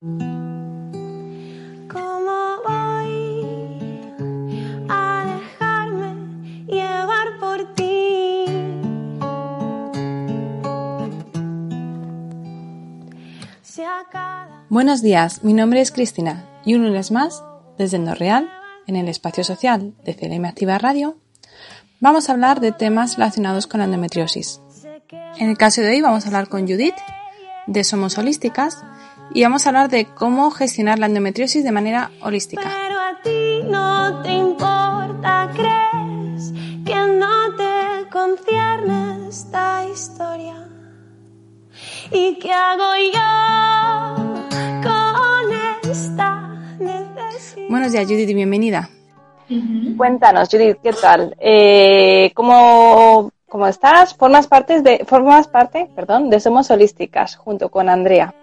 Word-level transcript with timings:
¿Cómo 0.00 0.30
voy 2.64 3.42
a 4.88 5.24
dejarme 5.26 6.14
llevar 6.68 7.36
por 7.40 7.74
ti? 7.74 8.44
Buenos 14.68 15.02
días, 15.02 15.42
mi 15.42 15.52
nombre 15.52 15.80
es 15.80 15.90
Cristina 15.90 16.44
y 16.64 16.76
un 16.76 16.84
lunes 16.84 17.10
más, 17.10 17.42
desde 17.76 17.98
Norreal, 17.98 18.48
en 18.86 18.94
el 18.94 19.08
espacio 19.08 19.42
social 19.42 19.94
de 20.04 20.14
CLM 20.14 20.44
Activa 20.44 20.78
Radio, 20.78 21.16
vamos 21.98 22.28
a 22.28 22.34
hablar 22.34 22.60
de 22.60 22.70
temas 22.70 23.16
relacionados 23.16 23.66
con 23.66 23.78
la 23.78 23.86
endometriosis. 23.86 24.60
En 25.38 25.50
el 25.50 25.58
caso 25.58 25.80
de 25.80 25.88
hoy 25.88 26.00
vamos 26.02 26.22
a 26.22 26.28
hablar 26.28 26.48
con 26.48 26.68
Judith 26.68 26.94
de 27.66 27.82
Somos 27.82 28.16
Holísticas 28.16 28.84
y 29.32 29.42
vamos 29.42 29.66
a 29.66 29.70
hablar 29.70 29.88
de 29.88 30.06
cómo 30.06 30.50
gestionar 30.50 30.98
la 30.98 31.06
endometriosis 31.06 31.64
de 31.64 31.72
manera 31.72 32.10
holística. 32.22 32.62
pero 32.62 32.98
a 32.98 33.20
ti 33.22 33.62
no 33.68 34.22
te 34.22 34.32
importa, 34.32 35.50
crees 35.54 36.52
que 36.84 36.94
no 36.94 37.54
te 37.56 38.08
concierne 38.10 39.28
esta 39.28 39.84
historia. 39.86 40.66
¿Y 42.10 42.38
qué 42.38 42.52
hago 42.52 42.94
yo 43.12 44.24
con 44.82 45.90
esta 45.90 46.40
necesidad? 46.78 47.68
Buenos 47.68 47.92
días 47.92 48.06
Judith 48.06 48.30
y 48.30 48.34
bienvenida. 48.34 48.88
Cuéntanos, 49.96 50.48
Judith, 50.50 50.78
¿qué 50.82 50.92
tal? 50.92 51.34
Eh, 51.38 52.32
¿cómo, 52.34 53.30
cómo 53.48 53.66
estás? 53.66 54.14
Formas, 54.14 54.46
partes 54.46 54.84
de, 54.84 55.04
formas 55.06 55.48
parte 55.48 55.88
perdón, 55.94 56.28
de 56.28 56.38
Somos 56.40 56.70
Holísticas 56.70 57.36
junto 57.36 57.70
con 57.70 57.88
Andrea. 57.88 58.34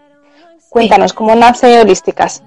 Cuéntanos, 0.75 1.13
¿cómo 1.13 1.33
nace 1.35 1.79
Holísticas? 1.79 2.43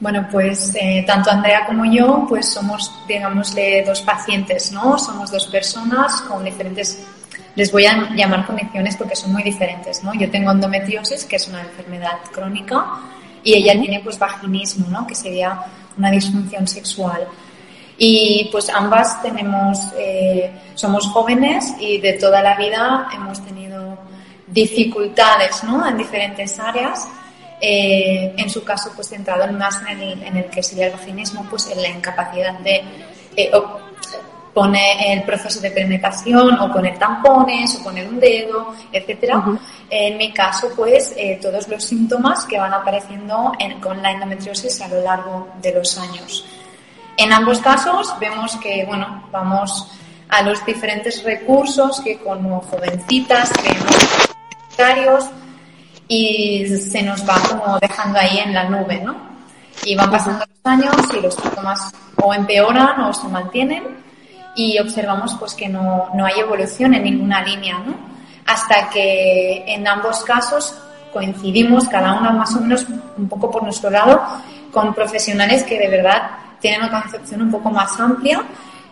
Bueno, 0.00 0.26
pues 0.28 0.74
eh, 0.74 1.04
tanto 1.06 1.30
Andrea 1.30 1.64
como 1.66 1.84
yo, 1.84 2.26
pues 2.28 2.48
somos, 2.48 2.92
digámosle, 3.06 3.84
dos 3.86 4.02
pacientes, 4.02 4.72
¿no? 4.72 4.98
Somos 4.98 5.30
dos 5.30 5.46
personas 5.46 6.20
con 6.22 6.44
diferentes, 6.44 7.06
les 7.54 7.70
voy 7.70 7.86
a 7.86 8.12
llamar 8.16 8.44
condiciones 8.44 8.96
porque 8.96 9.14
son 9.14 9.32
muy 9.32 9.44
diferentes, 9.44 10.02
¿no? 10.02 10.12
Yo 10.14 10.28
tengo 10.32 10.50
endometriosis, 10.50 11.26
que 11.26 11.36
es 11.36 11.46
una 11.46 11.60
enfermedad 11.60 12.18
crónica, 12.32 12.84
y 13.44 13.54
ella 13.54 13.80
tiene 13.80 14.00
pues 14.00 14.18
vaginismo, 14.18 14.88
¿no? 14.90 15.06
Que 15.06 15.14
sería 15.14 15.60
una 15.96 16.10
disfunción 16.10 16.66
sexual. 16.66 17.24
Y 17.96 18.48
pues 18.50 18.68
ambas 18.68 19.22
tenemos, 19.22 19.78
eh, 19.96 20.50
somos 20.74 21.06
jóvenes 21.06 21.72
y 21.78 22.00
de 22.00 22.14
toda 22.14 22.42
la 22.42 22.56
vida 22.56 23.08
hemos 23.14 23.40
tenido 23.44 23.96
dificultades, 24.48 25.62
¿no? 25.62 25.86
En 25.86 25.96
diferentes 25.96 26.58
áreas. 26.58 27.06
Eh, 27.60 28.34
en 28.36 28.48
su 28.50 28.62
caso, 28.64 28.92
pues 28.94 29.08
centrado 29.08 29.44
en 29.44 29.58
más 29.58 29.80
en 29.88 30.00
el, 30.00 30.22
en 30.22 30.36
el 30.36 30.44
que 30.46 30.62
sería 30.62 30.86
el 30.86 30.92
vaginismo, 30.92 31.44
pues 31.50 31.68
en 31.70 31.82
la 31.82 31.88
incapacidad 31.88 32.58
de 32.60 32.82
eh, 33.36 33.50
o- 33.54 33.80
pone 34.54 35.12
el 35.12 35.22
proceso 35.22 35.60
de 35.60 35.70
penetración 35.70 36.58
o 36.58 36.72
poner 36.72 36.98
tampones 36.98 37.76
o 37.76 37.84
poner 37.84 38.08
un 38.08 38.18
dedo, 38.18 38.74
etcétera. 38.92 39.44
En 39.90 40.16
mi 40.16 40.32
caso, 40.32 40.68
pues 40.74 41.14
eh, 41.16 41.38
todos 41.40 41.68
los 41.68 41.84
síntomas 41.84 42.44
que 42.44 42.58
van 42.58 42.72
apareciendo 42.74 43.52
en- 43.58 43.80
con 43.80 44.02
la 44.02 44.10
endometriosis 44.12 44.80
a 44.80 44.88
lo 44.88 45.00
largo 45.00 45.48
de 45.62 45.74
los 45.74 45.96
años. 45.98 46.44
En 47.16 47.32
ambos 47.32 47.60
casos 47.60 48.14
vemos 48.20 48.56
que, 48.56 48.84
bueno, 48.86 49.28
vamos 49.30 49.88
a 50.28 50.42
los 50.42 50.64
diferentes 50.66 51.22
recursos 51.24 52.00
que 52.00 52.18
como 52.18 52.60
jovencitas 52.62 53.50
creemos 53.52 53.96
necesarios 54.70 55.24
y 56.08 56.66
se 56.66 57.02
nos 57.02 57.28
va 57.28 57.36
como 57.48 57.78
dejando 57.78 58.18
ahí 58.18 58.38
en 58.38 58.54
la 58.54 58.64
nube, 58.64 59.00
¿no? 59.04 59.14
Y 59.84 59.94
van 59.94 60.10
pasando 60.10 60.44
los 60.46 60.72
años 60.72 60.94
y 61.16 61.20
los 61.20 61.34
síntomas 61.34 61.92
o 62.16 62.34
empeoran 62.34 63.00
o 63.02 63.12
se 63.12 63.28
mantienen 63.28 63.84
y 64.56 64.78
observamos 64.78 65.36
pues 65.38 65.54
que 65.54 65.68
no, 65.68 66.08
no 66.14 66.24
hay 66.24 66.40
evolución 66.40 66.94
en 66.94 67.04
ninguna 67.04 67.42
línea, 67.42 67.78
¿no? 67.78 67.94
Hasta 68.46 68.88
que 68.88 69.64
en 69.66 69.86
ambos 69.86 70.24
casos 70.24 70.74
coincidimos, 71.12 71.88
cada 71.88 72.18
una 72.18 72.30
más 72.30 72.54
o 72.56 72.60
menos 72.60 72.86
un 73.16 73.28
poco 73.28 73.50
por 73.50 73.62
nuestro 73.62 73.90
lado, 73.90 74.20
con 74.72 74.94
profesionales 74.94 75.62
que 75.64 75.78
de 75.78 75.88
verdad 75.88 76.30
tienen 76.60 76.82
una 76.82 77.02
concepción 77.02 77.42
un 77.42 77.50
poco 77.50 77.70
más 77.70 77.98
amplia 78.00 78.42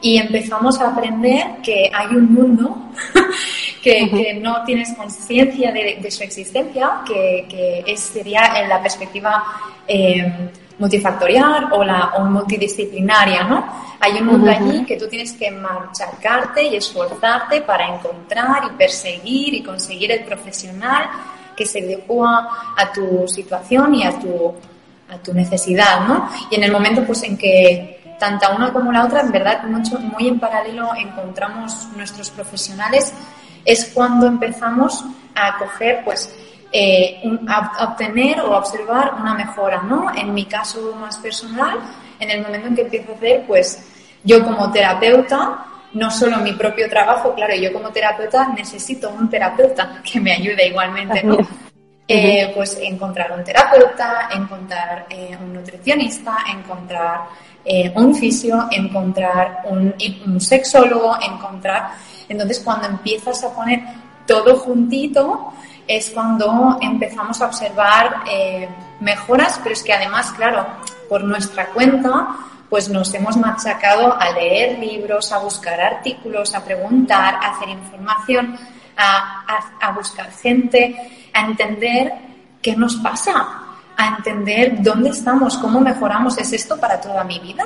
y 0.01 0.19
empezamos 0.19 0.81
a 0.81 0.91
aprender 0.91 1.57
que 1.63 1.91
hay 1.93 2.15
un 2.15 2.33
mundo 2.33 2.77
que, 3.87 4.11
que 4.11 4.35
no 4.35 4.65
tienes 4.65 4.93
conciencia 4.95 5.71
de, 5.71 5.99
de 6.03 6.11
su 6.11 6.25
existencia, 6.25 7.03
que, 7.07 7.47
que 7.49 7.85
es, 7.87 8.01
sería 8.01 8.61
en 8.61 8.69
la 8.69 8.83
perspectiva 8.83 9.45
eh, 9.87 10.51
multifactorial 10.77 11.73
o, 11.73 11.85
la, 11.85 12.07
o 12.17 12.25
multidisciplinaria, 12.25 13.45
¿no? 13.45 13.65
Hay 14.01 14.19
un 14.19 14.27
mundo 14.27 14.51
allí 14.51 14.85
que 14.85 14.97
tú 14.97 15.07
tienes 15.07 15.35
que 15.35 15.53
machacarte 15.53 16.65
y 16.65 16.75
esforzarte 16.75 17.61
para 17.61 17.95
encontrar 17.95 18.65
y 18.65 18.77
perseguir 18.77 19.55
y 19.55 19.63
conseguir 19.63 20.11
el 20.11 20.25
profesional 20.25 21.09
que 21.57 21.65
se 21.65 21.79
adecua 21.79 22.75
a 22.77 22.93
tu 22.93 23.29
situación 23.29 23.95
y 23.95 24.03
a 24.03 24.19
tu, 24.19 24.53
a 25.09 25.17
tu 25.19 25.33
necesidad, 25.33 26.09
¿no? 26.09 26.29
Y 26.51 26.57
en 26.57 26.65
el 26.65 26.73
momento 26.73 27.05
pues 27.07 27.23
en 27.23 27.39
que 27.39 28.17
tanto 28.19 28.49
una 28.53 28.73
como 28.73 28.91
la 28.91 29.05
otra, 29.05 29.21
en 29.21 29.31
verdad, 29.31 29.63
mucho, 29.63 30.01
muy 30.01 30.27
en 30.27 30.41
paralelo 30.41 30.91
encontramos 30.97 31.87
nuestros 31.97 32.31
profesionales, 32.31 33.15
es 33.67 33.91
cuando 33.93 34.27
empezamos 34.27 35.05
a 35.35 35.59
coger, 35.59 36.03
pues, 36.05 36.35
eh, 36.73 37.21
un- 37.25 37.49
a, 37.51 37.73
a 37.79 37.85
obtener 37.91 38.41
o 38.41 38.55
a 38.55 38.59
observar 38.59 39.15
una 39.21 39.35
mejora, 39.35 39.83
¿no? 39.83 40.11
En 40.15 40.33
mi 40.33 40.47
caso 40.47 40.95
más 40.99 41.19
personal, 41.19 41.79
en 42.21 42.31
el 42.31 42.43
momento 42.43 42.69
en 42.69 42.75
que 42.77 42.83
empiezo 42.83 43.13
a 43.13 43.17
hacer, 43.17 43.45
pues, 43.47 43.87
yo 44.25 44.43
como 44.45 44.73
terapeuta, 44.73 45.65
no 45.93 46.11
solo 46.11 46.39
mi 46.39 46.53
propio 46.53 46.89
trabajo, 46.89 47.35
claro, 47.35 47.55
yo 47.55 47.73
como 47.73 47.91
terapeuta 47.91 48.49
necesito 48.57 49.11
un 49.11 49.29
terapeuta 49.31 50.01
que 50.03 50.21
me 50.21 50.33
ayude 50.33 50.67
igualmente, 50.69 51.23
¿no? 51.23 51.37
Eh, 52.09 52.53
pues 52.55 52.79
encontrar 52.81 53.33
un 53.33 53.43
terapeuta, 53.43 54.29
encontrar 54.33 55.07
eh, 55.11 55.37
un 55.41 55.53
nutricionista, 55.55 56.37
encontrar 56.53 57.23
eh, 57.67 57.93
un 57.97 58.15
fisio, 58.15 58.67
encontrar 58.71 59.63
un, 59.69 60.41
sexólogo, 60.41 61.17
encontrar... 61.21 61.91
Entonces 62.29 62.61
cuando 62.61 62.87
empiezas 62.89 63.43
a 63.45 63.53
poner 63.55 63.81
todo 64.27 64.57
juntito 64.59 65.53
es 65.87 66.11
cuando 66.11 66.79
empezamos 66.81 67.41
a 67.43 67.47
observar 67.47 68.23
eh, 68.31 68.69
mejoras, 69.01 69.61
pero 69.63 69.73
es 69.75 69.83
que 69.83 69.93
además, 69.93 70.33
claro, 70.33 70.67
por 71.09 71.23
nuestra 71.23 71.67
cuenta, 71.67 72.37
pues 72.69 72.89
nos 72.89 73.15
hemos 73.15 73.37
machacado 73.37 74.17
a 74.21 74.31
leer 74.31 74.79
libros, 74.81 75.31
a 75.33 75.39
buscar 75.39 75.81
artículos, 75.81 76.55
a 76.55 76.65
preguntar, 76.65 77.37
a 77.37 77.51
hacer 77.53 77.69
información, 77.69 78.57
a- 78.97 79.45
a 79.81 79.91
buscar 79.93 80.31
gente, 80.33 80.97
a 81.33 81.41
entender 81.47 82.13
qué 82.61 82.75
nos 82.75 82.97
pasa, 82.97 83.63
a 83.97 84.17
entender 84.17 84.83
dónde 84.83 85.11
estamos, 85.11 85.57
cómo 85.59 85.81
mejoramos, 85.81 86.37
¿es 86.39 86.53
esto 86.53 86.79
para 86.79 87.01
toda 87.01 87.25
mi 87.25 87.39
vida? 87.39 87.65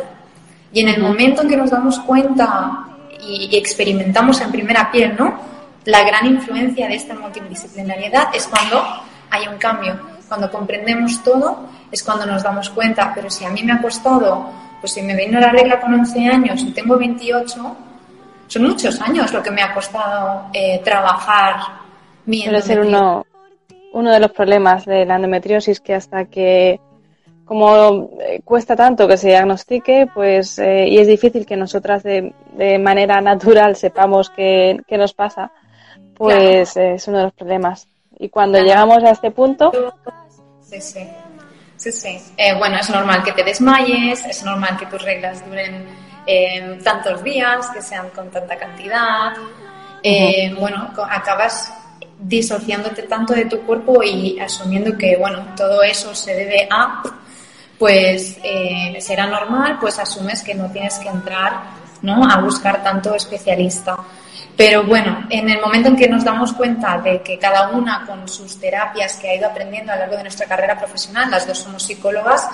Y 0.73 0.81
en 0.81 0.89
el 0.89 1.01
momento 1.01 1.43
en 1.43 1.49
que 1.49 1.57
nos 1.57 1.71
damos 1.71 1.99
cuenta 2.01 2.85
y, 3.21 3.57
experimentamos 3.57 4.41
en 4.41 4.51
primera 4.51 4.91
piel, 4.91 5.17
¿no? 5.19 5.41
La 5.85 6.05
gran 6.05 6.27
influencia 6.27 6.87
de 6.87 6.95
esta 6.95 7.15
multidisciplinariedad 7.15 8.29
es 8.35 8.47
cuando 8.47 8.83
hay 9.31 9.49
un 9.49 9.59
cambio. 9.59 9.99
Cuando 10.29 10.51
comprendemos 10.51 11.23
todo 11.25 11.69
es 11.91 12.03
cuando 12.05 12.25
nos 12.25 12.43
damos 12.43 12.71
cuenta, 12.71 13.13
pero 13.15 13.29
si 13.31 13.45
a 13.45 13.51
mí 13.51 13.63
me 13.65 13.73
ha 13.73 13.83
costado, 13.83 14.49
pues 14.81 14.93
si 14.93 15.03
me 15.03 15.17
vino 15.17 15.41
la 15.41 15.51
regla 15.51 15.81
con 15.81 15.93
11 15.93 16.27
años 16.29 16.63
y 16.63 16.71
tengo 16.71 16.97
28, 16.97 17.77
son 18.47 18.63
muchos 18.63 19.01
años 19.01 19.33
lo 19.33 19.43
que 19.43 19.51
me 19.51 19.63
ha 19.63 19.75
costado 19.75 20.47
eh, 20.53 20.81
trabajar 20.85 21.57
mi 22.27 22.43
Suele 22.43 22.63
ser 22.63 22.81
uno, 22.81 23.27
uno 23.93 24.12
de 24.12 24.21
los 24.21 24.31
problemas 24.33 24.84
de 24.87 25.05
la 25.05 25.17
endometriosis 25.17 25.81
que 25.81 25.95
hasta 25.95 26.27
que 26.27 26.81
como 27.45 28.10
eh, 28.21 28.41
cuesta 28.45 28.77
tanto 28.77 29.09
que 29.09 29.16
se 29.16 29.28
diagnostique, 29.28 30.09
pues 30.15 30.57
eh, 30.60 30.87
y 30.87 30.98
es 30.98 31.09
difícil 31.09 31.45
que 31.45 31.57
nosotras 31.57 32.04
de, 32.04 32.33
de 32.53 32.78
manera 32.78 33.21
natural 33.21 33.75
sepamos 33.75 34.31
qué, 34.31 34.81
qué 34.87 34.97
nos 34.97 35.13
pasa, 35.15 35.51
pues 36.15 36.77
eh, 36.77 36.95
es 36.95 37.09
uno 37.09 37.19
de 37.19 37.25
los 37.25 37.33
problemas. 37.33 37.89
Y 38.21 38.28
cuando 38.28 38.59
Claro. 38.59 38.69
llegamos 38.69 39.03
a 39.03 39.10
este 39.10 39.31
punto, 39.33 39.72
Sí, 40.63 40.81
sí. 40.81 41.01
Sí, 41.77 41.91
sí. 41.91 42.19
Eh, 42.37 42.54
bueno, 42.57 42.77
es 42.78 42.89
normal 42.91 43.25
que 43.25 43.33
te 43.33 43.42
desmayes, 43.42 44.25
es 44.27 44.45
normal 44.45 44.77
que 44.78 44.87
tus 44.87 45.03
reglas 45.03 45.45
duren 45.45 45.87
tantos 46.84 47.25
días, 47.25 47.69
que 47.71 47.83
sean 47.83 48.10
con 48.10 48.31
tanta 48.31 48.57
cantidad. 48.57 49.33
Bueno, 50.60 50.91
acabas 51.10 51.72
disociándote 52.22 53.03
tanto 53.05 53.34
de 53.34 53.47
tu 53.47 53.61
cuerpo 53.63 54.03
y 54.03 54.39
asumiendo 54.39 54.97
que, 54.97 55.17
bueno, 55.17 55.55
todo 55.57 55.83
eso 55.83 56.15
se 56.15 56.34
debe 56.34 56.69
a, 56.71 57.03
pues 57.78 58.37
eh, 58.43 58.97
será 59.01 59.27
normal, 59.27 59.78
pues 59.81 59.99
asumes 59.99 60.43
que 60.43 60.55
no 60.55 60.71
tienes 60.71 60.99
que 60.99 61.09
entrar 61.09 61.63
¿no? 62.03 62.22
a 62.31 62.41
buscar 62.41 62.83
tanto 62.83 63.15
especialista. 63.15 63.97
Pero 64.57 64.84
bueno, 64.84 65.27
en 65.31 65.49
el 65.49 65.61
momento 65.61 65.89
en 65.89 65.97
que 65.97 66.09
nos 66.09 66.22
damos 66.22 66.53
cuenta 66.53 66.99
de 66.99 67.22
que 67.22 67.39
cada 67.39 67.71
una 67.71 68.05
con 68.07 68.28
sus 68.28 68.61
terapias 68.61 69.16
que 69.16 69.31
ha 69.31 69.37
ido 69.37 69.47
aprendiendo 69.47 69.93
a 69.93 69.95
lo 69.95 70.01
largo 70.03 70.16
de 70.16 70.25
nuestra 70.25 70.47
carrera 70.47 70.78
profesional, 70.78 71.31
las 71.31 71.47
dos 71.47 71.59
somos 71.59 71.83
psicólogas, 71.84 72.47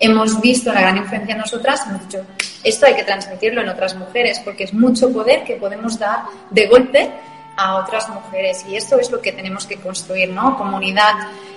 hemos 0.00 0.40
visto 0.40 0.72
la 0.72 0.80
gran 0.80 0.96
influencia 0.96 1.32
en 1.34 1.40
nosotras, 1.40 1.86
hemos 1.86 2.00
dicho, 2.08 2.24
esto 2.62 2.86
hay 2.86 2.94
que 2.94 3.04
transmitirlo 3.04 3.60
en 3.60 3.68
otras 3.68 3.94
mujeres, 3.94 4.40
porque 4.42 4.64
es 4.64 4.72
mucho 4.72 5.12
poder 5.12 5.44
que 5.44 5.56
podemos 5.56 5.98
dar 5.98 6.22
de 6.50 6.66
golpe 6.66 7.10
a 7.56 7.76
otras 7.76 8.08
mujeres. 8.08 8.64
Y 8.68 8.76
esto 8.76 8.98
es 8.98 9.10
lo 9.10 9.20
que 9.20 9.32
tenemos 9.32 9.66
que 9.66 9.76
construir, 9.76 10.30
¿no? 10.30 10.56
Comunidad, 10.56 11.14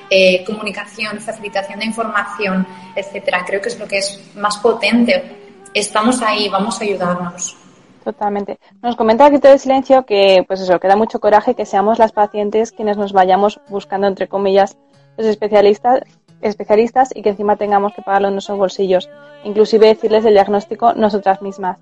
eh, 0.09 0.43
comunicación, 0.45 1.19
facilitación 1.19 1.79
de 1.79 1.85
información, 1.85 2.65
etcétera. 2.95 3.43
Creo 3.45 3.61
que 3.61 3.69
es 3.69 3.79
lo 3.79 3.87
que 3.87 3.97
es 3.97 4.19
más 4.35 4.57
potente. 4.57 5.63
Estamos 5.73 6.21
ahí, 6.21 6.49
vamos 6.49 6.79
a 6.79 6.83
ayudarnos. 6.83 7.57
Totalmente. 8.03 8.57
Nos 8.81 8.95
comenta 8.95 9.25
aquí 9.25 9.37
todo 9.39 9.51
el 9.51 9.59
silencio 9.59 10.05
que, 10.05 10.45
pues 10.47 10.61
eso, 10.61 10.79
que 10.79 10.87
da 10.87 10.95
mucho 10.95 11.19
coraje 11.19 11.55
que 11.55 11.65
seamos 11.65 11.99
las 11.99 12.13
pacientes 12.13 12.71
quienes 12.71 12.95
nos 12.95 13.11
vayamos 13.11 13.59
buscando, 13.67 14.07
entre 14.07 14.29
comillas, 14.29 14.77
los 15.17 15.27
especialistas, 15.27 16.03
especialistas 16.41 17.09
y 17.13 17.21
que 17.21 17.29
encima 17.29 17.57
tengamos 17.57 17.93
que 17.93 18.01
pagarlo 18.01 18.29
en 18.29 18.35
nuestros 18.35 18.57
bolsillos. 18.57 19.09
Inclusive 19.43 19.87
decirles 19.87 20.23
el 20.23 20.35
diagnóstico 20.35 20.93
nosotras 20.93 21.41
mismas. 21.41 21.79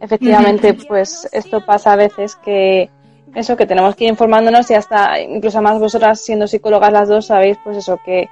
Efectivamente, 0.00 0.74
pues 0.74 1.28
esto 1.32 1.64
pasa 1.64 1.94
a 1.94 1.96
veces 1.96 2.36
que 2.36 2.88
eso, 3.34 3.56
que 3.56 3.66
tenemos 3.66 3.96
que 3.96 4.04
ir 4.04 4.10
informándonos 4.10 4.70
y 4.70 4.74
hasta, 4.74 5.20
incluso 5.20 5.60
más 5.62 5.78
vosotras 5.78 6.20
siendo 6.20 6.46
psicólogas 6.46 6.92
las 6.92 7.08
dos, 7.08 7.26
sabéis 7.26 7.58
pues 7.64 7.76
eso, 7.76 7.98
que 8.04 8.28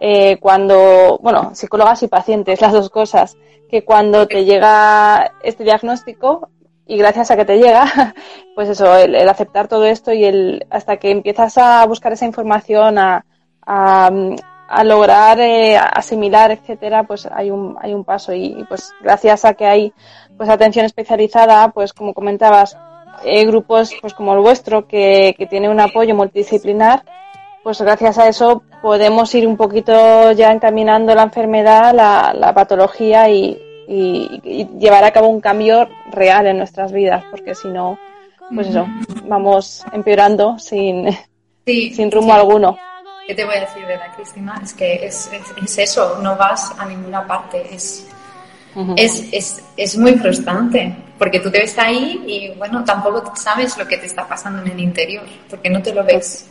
eh, 0.00 0.38
cuando, 0.38 1.18
bueno, 1.22 1.54
psicólogas 1.54 2.02
y 2.02 2.08
pacientes, 2.08 2.60
las 2.62 2.72
dos 2.72 2.90
cosas, 2.90 3.36
que 3.68 3.84
cuando 3.84 4.26
te 4.26 4.44
llega 4.44 5.32
este 5.42 5.64
diagnóstico, 5.64 6.50
y 6.86 6.96
gracias 6.96 7.30
a 7.30 7.36
que 7.36 7.44
te 7.44 7.58
llega, 7.58 8.14
pues 8.54 8.68
eso, 8.68 8.96
el, 8.96 9.28
aceptar 9.28 9.68
todo 9.68 9.84
esto 9.84 10.12
y 10.12 10.24
el 10.24 10.66
hasta 10.70 10.96
que 10.98 11.10
empiezas 11.10 11.58
a 11.58 11.84
buscar 11.86 12.12
esa 12.12 12.26
información, 12.26 12.98
a, 12.98 13.24
a, 13.66 14.84
lograr 14.84 15.40
eh, 15.40 15.76
asimilar, 15.76 16.52
etcétera, 16.52 17.02
pues 17.04 17.26
hay 17.26 17.50
un, 17.50 17.76
hay 17.80 17.92
un 17.92 18.04
paso. 18.04 18.32
Y, 18.32 18.64
pues 18.68 18.92
gracias 19.00 19.44
a 19.44 19.54
que 19.54 19.66
hay 19.66 19.92
pues 20.36 20.48
atención 20.48 20.86
especializada, 20.86 21.70
pues 21.70 21.92
como 21.92 22.14
comentabas, 22.14 22.78
eh, 23.24 23.44
grupos 23.46 23.94
pues 24.00 24.14
como 24.14 24.34
el 24.34 24.40
vuestro 24.40 24.86
que, 24.86 25.34
que 25.36 25.46
tiene 25.46 25.68
un 25.68 25.80
apoyo 25.80 26.14
multidisciplinar, 26.14 27.04
pues 27.62 27.80
gracias 27.80 28.18
a 28.18 28.28
eso 28.28 28.62
podemos 28.80 29.34
ir 29.34 29.46
un 29.46 29.56
poquito 29.56 30.32
ya 30.32 30.52
encaminando 30.52 31.14
la 31.14 31.24
enfermedad, 31.24 31.92
la, 31.94 32.32
la 32.32 32.54
patología 32.54 33.28
y, 33.28 33.58
y, 33.88 34.68
llevar 34.78 35.04
a 35.04 35.10
cabo 35.10 35.28
un 35.28 35.40
cambio 35.40 35.88
real 36.12 36.46
en 36.46 36.58
nuestras 36.58 36.92
vidas, 36.92 37.24
porque 37.30 37.54
si 37.54 37.68
no, 37.68 37.98
pues 38.54 38.68
eso, 38.68 38.86
vamos 39.24 39.84
empeorando 39.92 40.58
sin, 40.58 41.08
sin 41.66 42.10
rumbo 42.10 42.32
alguno. 42.32 42.76
¿Qué 43.26 43.34
te 43.34 43.44
voy 43.44 43.56
a 43.56 43.60
decir, 43.60 43.84
verdad, 43.84 44.14
Cristina? 44.14 44.60
Es 44.62 44.72
que 44.72 45.04
es, 45.04 45.30
es, 45.32 45.78
eso, 45.78 46.18
no 46.22 46.36
vas 46.36 46.72
a 46.78 46.86
ninguna 46.86 47.26
parte, 47.26 47.66
es, 47.74 48.06
es, 48.96 49.32
es, 49.32 49.64
es, 49.76 49.98
muy 49.98 50.12
frustrante, 50.12 50.94
porque 51.18 51.40
tú 51.40 51.50
te 51.50 51.60
ves 51.60 51.78
ahí 51.78 52.22
y, 52.26 52.58
bueno, 52.58 52.84
tampoco 52.84 53.34
sabes 53.36 53.76
lo 53.78 53.86
que 53.86 53.96
te 53.96 54.06
está 54.06 54.26
pasando 54.26 54.62
en 54.62 54.72
el 54.72 54.80
interior, 54.80 55.24
porque 55.48 55.70
no 55.70 55.82
te 55.82 55.94
lo 55.94 56.04
ves. 56.04 56.50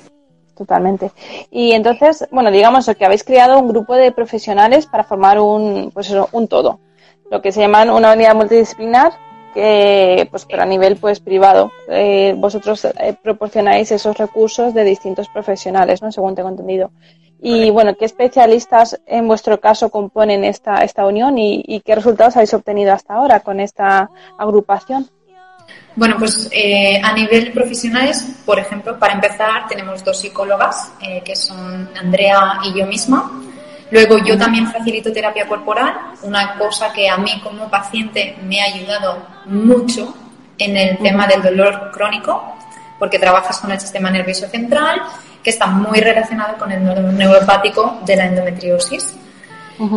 Totalmente. 0.55 1.11
Y 1.51 1.73
entonces, 1.73 2.25
bueno, 2.31 2.49
digamos 2.49 2.89
que 2.97 3.05
habéis 3.05 3.23
creado 3.23 3.59
un 3.59 3.67
grupo 3.67 3.95
de 3.95 4.11
profesionales 4.11 4.85
para 4.85 5.03
formar 5.03 5.39
un, 5.39 5.91
pues 5.93 6.07
eso, 6.07 6.29
un 6.31 6.47
todo 6.47 6.79
lo 7.29 7.41
que 7.41 7.51
se 7.51 7.61
llama 7.61 7.83
una 7.93 8.13
unidad 8.13 8.35
multidisciplinar 8.35 9.13
que 9.53 10.27
pues 10.29 10.45
pero 10.45 10.63
a 10.63 10.65
nivel 10.65 10.97
pues 10.97 11.19
privado 11.19 11.71
eh, 11.87 12.35
vosotros 12.37 12.85
eh, 12.85 13.15
proporcionáis 13.21 13.91
esos 13.91 14.17
recursos 14.17 14.73
de 14.73 14.83
distintos 14.83 15.29
profesionales 15.29 16.01
no 16.01 16.11
según 16.11 16.35
tengo 16.35 16.49
entendido 16.49 16.91
y 17.41 17.69
bueno 17.69 17.95
qué 17.95 18.05
especialistas 18.05 18.99
en 19.05 19.27
vuestro 19.27 19.59
caso 19.59 19.89
componen 19.89 20.43
esta 20.43 20.83
esta 20.83 21.05
unión 21.05 21.37
y, 21.37 21.81
qué 21.85 21.95
resultados 21.95 22.35
habéis 22.35 22.53
obtenido 22.53 22.93
hasta 22.93 23.15
ahora 23.15 23.41
con 23.41 23.59
esta 23.59 24.09
agrupación 24.37 25.09
bueno, 25.95 26.17
pues 26.19 26.49
eh, 26.51 27.01
a 27.01 27.13
nivel 27.13 27.53
profesionales, 27.53 28.41
por 28.45 28.59
ejemplo, 28.59 28.99
para 28.99 29.13
empezar, 29.13 29.65
tenemos 29.67 30.03
dos 30.03 30.19
psicólogas, 30.19 30.91
que 31.23 31.35
son 31.37 31.89
Andrea 31.97 32.59
y 32.65 32.77
yo 32.77 32.85
misma, 32.85 33.31
Luego 33.91 34.17
yo 34.17 34.37
también 34.37 34.67
facilito 34.71 35.11
terapia 35.11 35.47
corporal, 35.47 35.93
una 36.23 36.57
cosa 36.57 36.91
que 36.91 37.07
a 37.07 37.17
mí 37.17 37.39
como 37.43 37.69
paciente 37.69 38.35
me 38.43 38.61
ha 38.61 38.65
ayudado 38.65 39.25
mucho 39.45 40.13
en 40.57 40.75
el 40.75 40.97
tema 40.97 41.27
del 41.27 41.41
dolor 41.43 41.91
crónico, 41.93 42.55
porque 42.97 43.19
trabajas 43.19 43.59
con 43.59 43.71
el 43.71 43.79
sistema 43.79 44.09
nervioso 44.09 44.47
central, 44.47 45.01
que 45.45 45.51
está 45.51 45.67
muy 45.67 46.01
relacionado 46.01 46.57
con 46.57 46.71
el 46.71 46.83
neuropático 47.15 47.99
de 48.03 48.15
la 48.15 48.25
endometriosis. 48.25 49.15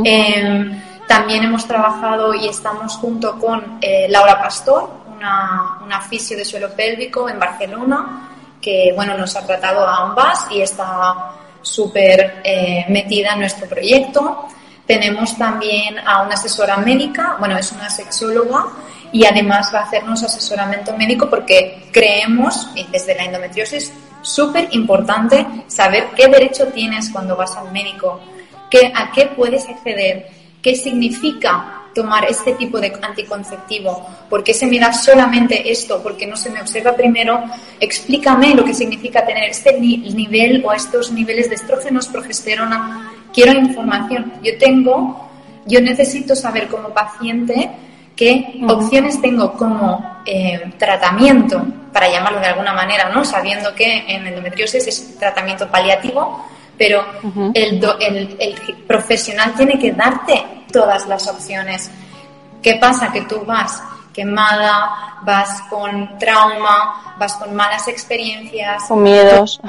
Em, 0.05 0.83
también 1.07 1.43
hemos 1.43 1.67
trabajado 1.67 2.35
y 2.35 2.49
estamos 2.49 2.97
junto 2.97 3.39
con 3.39 3.79
eh, 3.81 4.07
Laura 4.11 4.43
Pastor, 4.43 4.91
una, 5.17 5.79
una 5.83 6.03
fisio 6.03 6.37
de 6.37 6.45
suelo 6.45 6.69
pélvico 6.77 7.31
en 7.31 7.39
Barcelona, 7.39 8.29
que 8.61 8.93
bueno, 8.95 9.17
nos 9.17 9.35
ha 9.37 9.47
tratado 9.47 9.89
a 9.89 10.03
ambas 10.03 10.49
y 10.51 10.61
está 10.61 11.31
súper 11.63 12.43
eh, 12.45 12.85
metida 12.91 13.33
en 13.33 13.41
nuestro 13.41 13.67
proyecto. 13.67 14.49
Tenemos 14.87 15.39
también 15.39 15.99
a 16.07 16.25
una 16.25 16.35
asesora 16.35 16.77
médica, 16.77 17.37
bueno, 17.39 17.57
es 17.57 17.73
una 17.73 17.89
sexóloga 17.89 18.67
y 19.13 19.25
además 19.25 19.71
va 19.75 19.79
a 19.79 19.85
hacernos 19.85 20.23
asesoramiento 20.23 20.95
médico 20.95 21.31
porque 21.31 21.89
creemos, 21.91 22.69
y 22.75 22.85
desde 22.89 23.15
la 23.15 23.25
endometriosis, 23.25 23.95
súper 24.23 24.69
importante 24.73 25.47
saber 25.67 26.09
qué 26.17 26.29
derecho 26.29 26.67
tienes 26.69 27.11
cuando 27.11 27.37
vas 27.37 27.57
al 27.57 27.73
médico, 27.73 28.21
qué, 28.71 28.93
a 28.95 29.13
qué 29.13 29.27
puedes 29.27 29.69
acceder, 29.69 30.29
qué 30.63 30.75
significa 30.75 31.79
tomar 31.99 32.25
este 32.27 32.53
tipo 32.53 32.79
de 32.81 32.93
anticonceptivo? 33.03 34.07
¿Por 34.31 34.45
qué 34.45 34.55
se 34.55 34.67
me 34.67 34.79
da 34.79 34.93
solamente 34.93 35.71
esto? 35.71 36.01
¿Por 36.03 36.17
qué 36.17 36.27
no 36.27 36.37
se 36.37 36.51
me 36.51 36.61
observa 36.61 36.93
primero? 36.95 37.43
Explícame 37.81 38.55
lo 38.55 38.65
que 38.65 38.73
significa 38.73 39.27
tener 39.27 39.51
este 39.51 39.79
nivel 39.81 40.63
o 40.65 40.73
estos 40.73 41.11
niveles 41.11 41.49
de 41.49 41.57
estrógenos, 41.57 42.07
progesterona. 42.07 43.13
Quiero 43.33 43.53
información. 43.53 44.33
Yo 44.45 44.57
tengo, 44.59 45.29
yo 45.67 45.81
necesito 45.81 46.37
saber 46.37 46.69
como 46.69 46.91
paciente 46.91 47.69
qué 48.19 48.61
opciones 48.69 49.21
tengo 49.23 49.53
como 49.53 50.23
eh, 50.27 50.73
tratamiento, 50.77 51.65
para 51.93 52.11
llamarlo 52.11 52.41
de 52.41 52.47
alguna 52.49 52.73
manera, 52.73 53.09
¿no? 53.11 53.25
Sabiendo 53.25 53.73
que 53.75 54.05
en 54.09 54.27
endometriosis 54.27 54.87
es 54.89 55.17
tratamiento 55.19 55.69
paliativo, 55.69 56.45
pero 56.77 57.05
el, 57.55 57.83
el, 58.01 58.37
el 58.39 58.55
profesional 58.87 59.55
tiene 59.55 59.79
que 59.79 59.93
darte 59.93 60.45
todas 60.73 61.07
las 61.07 61.29
opciones. 61.29 61.91
¿Qué 62.61 62.75
pasa? 62.75 63.13
Que 63.13 63.23
tú 63.23 63.45
vas 63.47 63.81
quemada, 64.19 65.21
vas 65.23 65.63
con 65.71 66.19
trauma, 66.19 67.15
vas 67.17 67.35
con 67.35 67.55
malas 67.55 67.87
experiencias, 67.87 68.83
con 68.89 69.05
miedos. 69.05 69.61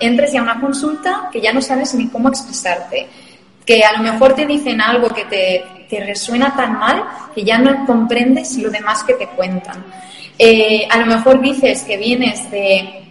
entres 0.00 0.32
ya 0.32 0.40
a 0.40 0.42
una 0.42 0.60
consulta 0.60 1.28
que 1.30 1.40
ya 1.40 1.52
no 1.52 1.62
sabes 1.62 1.94
ni 1.94 2.08
cómo 2.08 2.28
expresarte, 2.28 3.08
que 3.70 3.84
a 3.84 3.92
lo 3.92 4.02
mejor 4.02 4.34
te 4.34 4.46
dicen 4.46 4.80
algo 4.80 5.08
que 5.10 5.26
te, 5.26 5.64
te 5.88 6.04
resuena 6.04 6.56
tan 6.56 6.76
mal 6.76 7.04
que 7.32 7.44
ya 7.44 7.56
no 7.56 7.86
comprendes 7.86 8.58
lo 8.58 8.68
demás 8.68 9.04
que 9.04 9.14
te 9.14 9.28
cuentan. 9.28 9.84
Eh, 10.36 10.88
a 10.90 10.98
lo 10.98 11.06
mejor 11.06 11.40
dices 11.40 11.84
que 11.84 11.96
vienes 11.96 12.50
de 12.50 13.04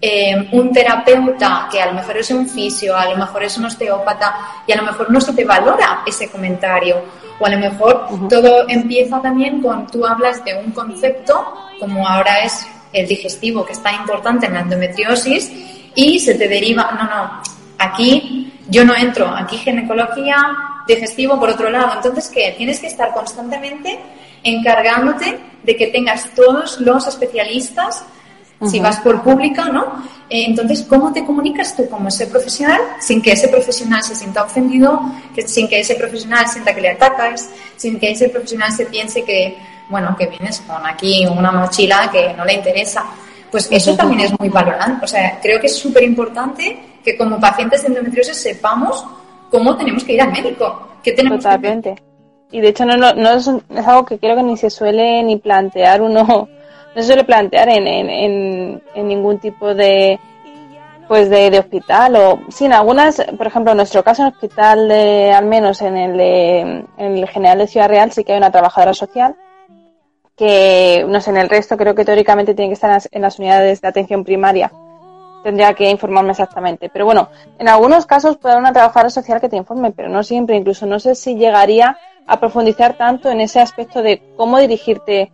eh, 0.00 0.48
un 0.50 0.72
terapeuta 0.72 1.68
que 1.70 1.80
a 1.80 1.86
lo 1.86 1.92
mejor 1.92 2.16
es 2.16 2.32
un 2.32 2.48
fisio, 2.48 2.96
a 2.96 3.10
lo 3.10 3.16
mejor 3.16 3.44
es 3.44 3.56
un 3.58 3.66
osteópata 3.66 4.34
y 4.66 4.72
a 4.72 4.76
lo 4.76 4.82
mejor 4.82 5.08
no 5.08 5.20
se 5.20 5.34
te 5.34 5.44
valora 5.44 6.02
ese 6.04 6.28
comentario. 6.28 6.96
O 7.38 7.46
a 7.46 7.50
lo 7.50 7.58
mejor 7.58 8.08
todo 8.28 8.68
empieza 8.68 9.22
también 9.22 9.62
con 9.62 9.86
tú 9.86 10.04
hablas 10.04 10.44
de 10.44 10.56
un 10.56 10.72
concepto, 10.72 11.54
como 11.78 12.08
ahora 12.08 12.42
es 12.42 12.66
el 12.92 13.06
digestivo, 13.06 13.64
que 13.64 13.74
está 13.74 13.92
importante 13.92 14.46
en 14.46 14.54
la 14.54 14.60
endometriosis, 14.62 15.52
y 15.94 16.18
se 16.18 16.34
te 16.34 16.48
deriva, 16.48 16.90
no, 16.90 17.04
no, 17.04 17.42
aquí 17.82 18.52
yo 18.68 18.84
no 18.84 18.94
entro, 18.96 19.28
aquí 19.28 19.56
ginecología, 19.58 20.36
digestivo 20.86 21.38
por 21.38 21.50
otro 21.50 21.70
lado. 21.70 21.92
Entonces, 21.96 22.28
¿qué? 22.28 22.54
Tienes 22.56 22.80
que 22.80 22.86
estar 22.86 23.12
constantemente 23.12 23.98
encargándote 24.42 25.38
de 25.62 25.76
que 25.76 25.88
tengas 25.88 26.30
todos 26.34 26.80
los 26.80 27.06
especialistas 27.06 28.04
si 28.70 28.78
vas 28.78 29.00
por 29.00 29.22
pública, 29.22 29.64
¿no? 29.66 30.04
Eh, 30.30 30.44
entonces, 30.46 30.84
¿cómo 30.88 31.12
te 31.12 31.24
comunicas 31.24 31.74
tú 31.74 31.88
como 31.88 32.08
ese 32.08 32.26
profesional 32.26 32.80
sin 33.00 33.20
que 33.20 33.32
ese 33.32 33.48
profesional 33.48 34.02
se 34.02 34.14
sienta 34.14 34.44
ofendido, 34.44 35.00
sin 35.46 35.68
que 35.68 35.80
ese 35.80 35.96
profesional 35.96 36.46
sienta 36.48 36.74
que 36.74 36.80
le 36.80 36.90
atacas, 36.90 37.50
sin 37.76 37.98
que 37.98 38.12
ese 38.12 38.28
profesional 38.28 38.70
se 38.72 38.86
piense 38.86 39.24
que, 39.24 39.58
bueno, 39.88 40.16
que 40.16 40.26
vienes 40.26 40.60
con 40.60 40.86
aquí 40.86 41.26
una 41.26 41.50
mochila 41.50 42.08
que 42.10 42.34
no 42.34 42.44
le 42.44 42.54
interesa? 42.54 43.04
Pues 43.52 43.70
eso 43.70 43.94
también 43.94 44.20
es 44.20 44.40
muy 44.40 44.48
valorante. 44.48 45.04
O 45.04 45.06
sea, 45.06 45.38
creo 45.40 45.60
que 45.60 45.66
es 45.66 45.76
súper 45.76 46.02
importante 46.02 46.76
que 47.04 47.16
como 47.18 47.38
pacientes 47.38 47.82
de 47.82 47.88
endometriosis 47.88 48.36
sepamos 48.36 49.04
cómo 49.50 49.76
tenemos 49.76 50.02
que 50.02 50.14
ir 50.14 50.22
al 50.22 50.32
médico. 50.32 50.88
¿Qué 51.02 51.12
tenemos 51.12 51.42
Totalmente. 51.42 51.94
Y 52.50 52.60
de 52.60 52.68
hecho 52.68 52.86
no, 52.86 52.96
no, 52.96 53.30
es, 53.30 53.46
es, 53.46 53.86
algo 53.86 54.06
que 54.06 54.18
creo 54.18 54.36
que 54.36 54.42
ni 54.42 54.56
se 54.56 54.70
suele 54.70 55.22
ni 55.22 55.36
plantear 55.36 56.02
uno 56.02 56.22
no 56.94 57.02
se 57.02 57.02
suele 57.02 57.24
plantear 57.24 57.68
en, 57.68 57.86
en, 57.86 58.82
en, 58.94 59.08
ningún 59.08 59.38
tipo 59.38 59.74
de 59.74 60.18
pues 61.08 61.30
de, 61.30 61.58
hospital 61.58 62.16
o 62.16 62.40
sí 62.50 62.66
en 62.66 62.74
algunas 62.74 63.24
por 63.38 63.46
ejemplo 63.46 63.72
en 63.72 63.78
nuestro 63.78 64.02
caso 64.02 64.22
en 64.22 64.28
el 64.28 64.34
hospital 64.34 64.88
de, 64.88 65.32
al 65.32 65.46
menos 65.46 65.80
en 65.80 65.96
el, 65.96 66.20
en 66.20 66.86
el 66.98 67.28
general 67.28 67.58
de 67.58 67.66
Ciudad 67.66 67.88
Real 67.88 68.12
sí 68.12 68.22
que 68.22 68.32
hay 68.32 68.38
una 68.38 68.52
trabajadora 68.52 68.92
social 68.92 69.34
que 70.36 71.04
no 71.08 71.20
sé 71.20 71.30
en 71.30 71.36
el 71.36 71.48
resto 71.48 71.76
creo 71.76 71.94
que 71.94 72.04
teóricamente 72.04 72.54
tiene 72.54 72.70
que 72.70 72.74
estar 72.74 73.00
en 73.10 73.22
las 73.22 73.38
unidades 73.38 73.80
de 73.80 73.88
atención 73.88 74.24
primaria 74.24 74.72
tendría 75.42 75.74
que 75.74 75.90
informarme 75.90 76.30
exactamente. 76.30 76.88
Pero 76.88 77.04
bueno, 77.04 77.28
en 77.58 77.68
algunos 77.68 78.06
casos 78.06 78.36
puede 78.38 78.54
haber 78.54 78.62
una 78.62 78.72
trabajadora 78.72 79.10
social 79.10 79.40
que 79.40 79.48
te 79.48 79.56
informe, 79.56 79.92
pero 79.92 80.08
no 80.08 80.22
siempre. 80.22 80.56
Incluso 80.56 80.86
no 80.86 81.00
sé 81.00 81.14
si 81.14 81.34
llegaría 81.34 81.98
a 82.26 82.40
profundizar 82.40 82.96
tanto 82.96 83.30
en 83.30 83.40
ese 83.40 83.60
aspecto 83.60 84.02
de 84.02 84.22
cómo 84.36 84.58
dirigirte, 84.58 85.32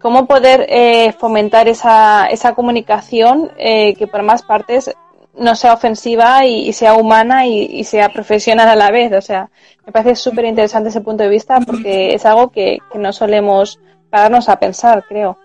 cómo 0.00 0.26
poder 0.26 0.66
eh, 0.68 1.12
fomentar 1.12 1.68
esa, 1.68 2.26
esa 2.26 2.54
comunicación 2.54 3.50
eh, 3.58 3.94
que 3.94 4.06
por 4.06 4.22
más 4.22 4.42
partes 4.42 4.94
no 5.36 5.54
sea 5.54 5.74
ofensiva 5.74 6.44
y, 6.46 6.72
sea 6.72 6.94
humana 6.94 7.46
y, 7.46 7.84
sea 7.84 8.08
profesional 8.08 8.68
a 8.68 8.76
la 8.76 8.90
vez. 8.90 9.12
O 9.12 9.20
sea, 9.20 9.50
me 9.86 9.92
parece 9.92 10.16
súper 10.16 10.44
interesante 10.44 10.88
ese 10.88 11.00
punto 11.00 11.22
de 11.22 11.30
vista 11.30 11.60
porque 11.60 12.14
es 12.14 12.26
algo 12.26 12.50
que, 12.50 12.78
no 12.94 13.12
solemos 13.12 13.78
pararnos 14.10 14.48
a 14.48 14.58
pensar, 14.58 15.04
creo. 15.08 15.38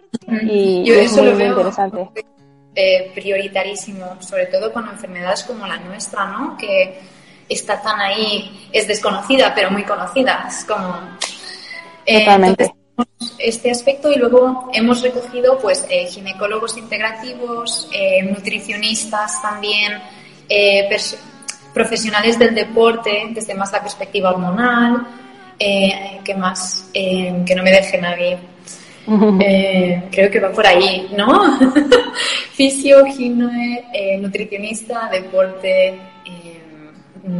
Y, 0.43 0.89
es 0.91 1.15
muy, 1.17 1.43
interesante. 1.43 2.09
Eh, 2.75 3.11
prioritarísimo, 3.13 4.21
sobre 4.21 4.47
todo 4.47 4.71
con 4.71 4.87
enfermedades 4.87 5.43
como 5.43 5.67
la 5.67 5.77
nuestra, 5.77 6.25
¿no? 6.25 6.57
Que 6.57 6.99
está 7.49 7.81
tan 7.81 7.99
ahí, 7.99 8.69
es 8.71 8.87
desconocida, 8.87 9.53
pero 9.53 9.71
muy 9.71 9.83
conocida. 9.83 10.45
Es 10.47 10.65
como. 10.65 10.95
Eh, 12.05 12.19
Totalmente. 12.19 12.73
este 13.39 13.71
aspecto 13.71 14.11
y 14.11 14.17
luego 14.17 14.69
hemos 14.73 15.01
recogido 15.01 15.57
pues 15.57 15.85
eh, 15.89 16.07
ginecólogos 16.07 16.77
integrativos, 16.77 17.89
eh, 17.93 18.23
nutricionistas 18.23 19.41
también, 19.41 20.01
profesionales 21.73 22.37
del 22.37 22.53
deporte 22.53 23.29
desde 23.29 23.55
más 23.55 23.71
la 23.71 23.81
perspectiva 23.81 24.29
hormonal, 24.29 25.07
que 25.57 26.35
más 26.35 26.89
que 26.93 27.53
no 27.55 27.63
me 27.63 27.71
deje 27.71 27.97
nadie. 27.97 28.37
Creo 29.05 30.31
que 30.31 30.39
va 30.39 30.51
por 30.51 30.65
ahí, 30.65 31.09
¿no? 31.15 31.59
Fisio, 32.53 33.05
gine, 33.05 34.19
nutricionista, 34.19 35.09
deporte, 35.11 35.99
Mm, 37.23 37.39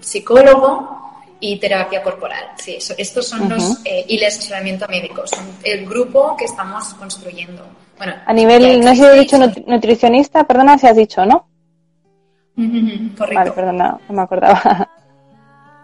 psicólogo 0.00 1.22
y 1.40 1.58
terapia 1.58 2.02
corporal. 2.02 2.44
Sí, 2.56 2.78
estos 2.96 3.28
son 3.28 3.48
los 3.48 3.84
eh, 3.84 4.04
y 4.08 4.16
el 4.16 4.24
asesoramiento 4.24 4.86
médico, 4.88 5.26
son 5.26 5.44
el 5.64 5.84
grupo 5.86 6.36
que 6.36 6.44
estamos 6.44 6.94
construyendo. 6.94 7.66
Bueno, 7.98 8.14
a 8.24 8.32
nivel, 8.32 8.80
no 8.80 8.94
sé 8.94 8.96
si 8.96 9.04
he 9.04 9.20
dicho 9.20 9.36
nutricionista, 9.66 10.44
perdona 10.44 10.78
si 10.78 10.86
has 10.86 10.96
dicho, 10.96 11.24
¿no? 11.26 11.48
correcto. 12.56 13.34
Vale, 13.34 13.50
perdona, 13.52 13.98
no 14.08 14.14
me 14.14 14.22
acordaba. 14.22 14.88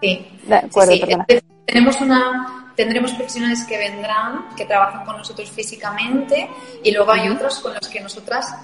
Sí. 0.00 0.26
De 0.46 0.54
acuerdo, 0.54 0.92
perdona. 1.00 1.26
Tenemos 1.66 2.00
una, 2.00 2.61
tendremos 2.76 3.12
profesionales 3.12 3.64
que 3.64 3.78
vendrán, 3.78 4.54
que 4.56 4.64
trabajan 4.64 5.04
con 5.04 5.16
nosotros 5.16 5.50
físicamente, 5.50 6.48
y 6.82 6.92
luego 6.92 7.12
hay 7.12 7.28
otros 7.28 7.60
con 7.60 7.74
los 7.74 7.88
que 7.88 8.00
nosotras, 8.00 8.54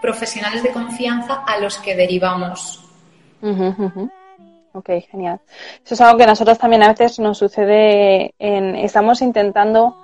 profesionales 0.00 0.62
de 0.62 0.70
confianza, 0.70 1.44
a 1.46 1.58
los 1.58 1.78
que 1.78 1.94
derivamos 1.94 2.82
Ok, 4.72 4.90
genial. 5.10 5.40
Eso 5.84 5.94
es 5.94 6.00
algo 6.00 6.18
que 6.18 6.24
a 6.24 6.26
nosotros 6.26 6.58
también 6.58 6.82
a 6.82 6.88
veces 6.88 7.18
nos 7.18 7.38
sucede. 7.38 8.34
En, 8.38 8.76
estamos 8.76 9.22
intentando, 9.22 9.96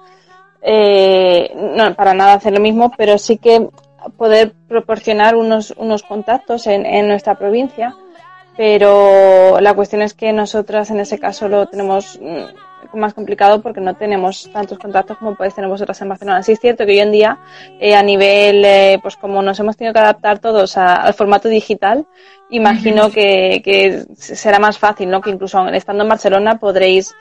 eh, 0.62 1.52
no 1.54 1.94
para 1.94 2.14
nada 2.14 2.34
hacer 2.34 2.54
lo 2.54 2.60
mismo, 2.60 2.90
pero 2.96 3.18
sí 3.18 3.36
que 3.36 3.68
poder 4.16 4.54
proporcionar 4.68 5.36
unos, 5.36 5.72
unos 5.76 6.02
contactos 6.02 6.66
en, 6.66 6.86
en 6.86 7.06
nuestra 7.06 7.34
provincia. 7.34 7.94
Pero 8.56 9.60
la 9.60 9.74
cuestión 9.74 10.02
es 10.02 10.14
que 10.14 10.32
nosotras 10.32 10.90
en 10.90 11.00
ese 11.00 11.18
caso 11.18 11.48
lo 11.48 11.66
tenemos 11.66 12.18
más 12.96 13.14
complicado 13.14 13.60
porque 13.62 13.80
no 13.80 13.94
tenemos 13.94 14.50
tantos 14.52 14.78
contactos 14.78 15.18
como 15.18 15.34
podéis 15.34 15.54
tener 15.54 15.68
vosotras 15.68 16.00
en 16.00 16.08
Barcelona. 16.08 16.42
Sí 16.42 16.52
es 16.52 16.60
cierto 16.60 16.84
que 16.84 16.92
hoy 16.92 17.00
en 17.00 17.12
día, 17.12 17.38
eh, 17.80 17.94
a 17.94 18.02
nivel, 18.02 18.64
eh, 18.64 18.98
pues 19.02 19.16
como 19.16 19.42
nos 19.42 19.58
hemos 19.60 19.76
tenido 19.76 19.92
que 19.92 20.00
adaptar 20.00 20.38
todos 20.38 20.76
al 20.76 21.14
formato 21.14 21.48
digital, 21.48 22.06
imagino 22.50 23.10
que, 23.10 24.04
será 24.16 24.58
más 24.58 24.78
fácil, 24.78 25.10
¿no? 25.10 25.20
Que 25.20 25.30
incluso 25.30 25.66
estando 25.68 26.02
en 26.02 26.08
Barcelona 26.08 26.58
podréis, 26.58 27.14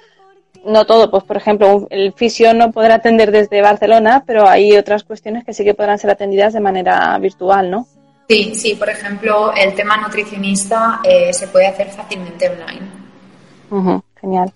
no 0.66 0.86
todo, 0.86 1.10
pues 1.10 1.24
por 1.24 1.38
ejemplo, 1.38 1.88
el 1.90 2.14
fisio 2.14 2.54
no 2.54 2.72
podrá 2.72 2.96
atender 2.96 3.32
desde 3.32 3.62
Barcelona, 3.62 4.24
pero 4.26 4.48
hay 4.48 4.78
otras 4.78 5.04
cuestiones 5.04 5.44
que 5.44 5.54
sí 5.54 5.64
que 5.64 5.74
podrán 5.74 5.98
ser 5.98 6.12
atendidas 6.12 6.54
de 6.54 6.60
manera 6.60 7.18
virtual, 7.18 7.72
¿no? 7.72 7.88
Sí, 8.28 8.56
sí, 8.56 8.76
por 8.76 8.90
ejemplo, 8.90 9.52
el 9.54 9.74
tema 9.76 9.98
nutricionista 9.98 11.02
eh, 11.04 11.34
se 11.34 11.48
puede 11.48 11.68
hacer 11.68 11.90
fácilmente 11.90 12.50
online. 12.50 14.06
genial. 14.20 14.54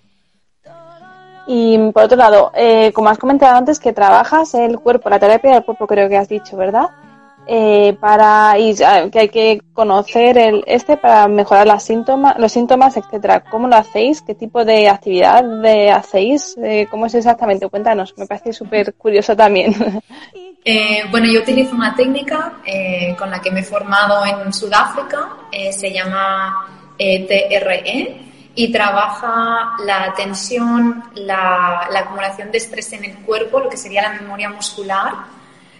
Y 1.47 1.77
por 1.91 2.03
otro 2.03 2.17
lado, 2.17 2.51
eh, 2.55 2.91
como 2.93 3.09
has 3.09 3.17
comentado 3.17 3.55
antes, 3.55 3.79
que 3.79 3.93
trabajas 3.93 4.53
el 4.55 4.79
cuerpo, 4.79 5.09
la 5.09 5.19
terapia 5.19 5.53
del 5.53 5.63
cuerpo, 5.63 5.85
creo 5.85 6.09
que 6.09 6.17
has 6.17 6.29
dicho, 6.29 6.57
¿verdad? 6.57 6.89
Eh, 7.47 7.95
para 7.99 8.57
y 8.57 8.73
que 8.75 9.19
hay 9.19 9.29
que 9.29 9.61
conocer 9.71 10.35
el 10.39 10.63
este 10.65 10.97
para 10.97 11.27
mejorar 11.27 11.67
las 11.67 11.83
síntomas, 11.83 12.39
los 12.39 12.51
síntomas, 12.51 12.97
etcétera. 12.97 13.41
¿Cómo 13.41 13.67
lo 13.67 13.75
hacéis? 13.75 14.23
¿Qué 14.23 14.33
tipo 14.33 14.65
de 14.65 14.89
actividad 14.89 15.43
de 15.43 15.91
hacéis? 15.91 16.57
Eh, 16.63 16.87
¿Cómo 16.89 17.05
es 17.05 17.13
exactamente? 17.13 17.69
Cuéntanos. 17.69 18.15
Me 18.17 18.25
parece 18.25 18.51
súper 18.51 18.95
curioso 18.95 19.35
también. 19.35 19.75
bueno, 21.11 21.27
yo 21.27 21.41
utilizo 21.41 21.75
una 21.75 21.95
técnica 21.95 22.53
con 23.19 23.29
la 23.29 23.39
que 23.39 23.51
me 23.51 23.59
he 23.59 23.63
formado 23.63 24.25
en 24.25 24.51
Sudáfrica. 24.51 25.29
se 25.71 25.93
llama 25.93 26.65
TRE 26.97 28.24
y 28.55 28.71
trabaja 28.71 29.73
la 29.85 30.13
tensión, 30.15 31.03
la, 31.15 31.89
acumulación 31.93 32.51
de 32.51 32.57
estrés 32.57 32.93
en 32.93 33.03
el 33.03 33.17
cuerpo, 33.17 33.59
lo 33.59 33.69
que 33.69 33.77
sería 33.77 34.01
la 34.01 34.13
memoria 34.13 34.49
muscular 34.49 35.13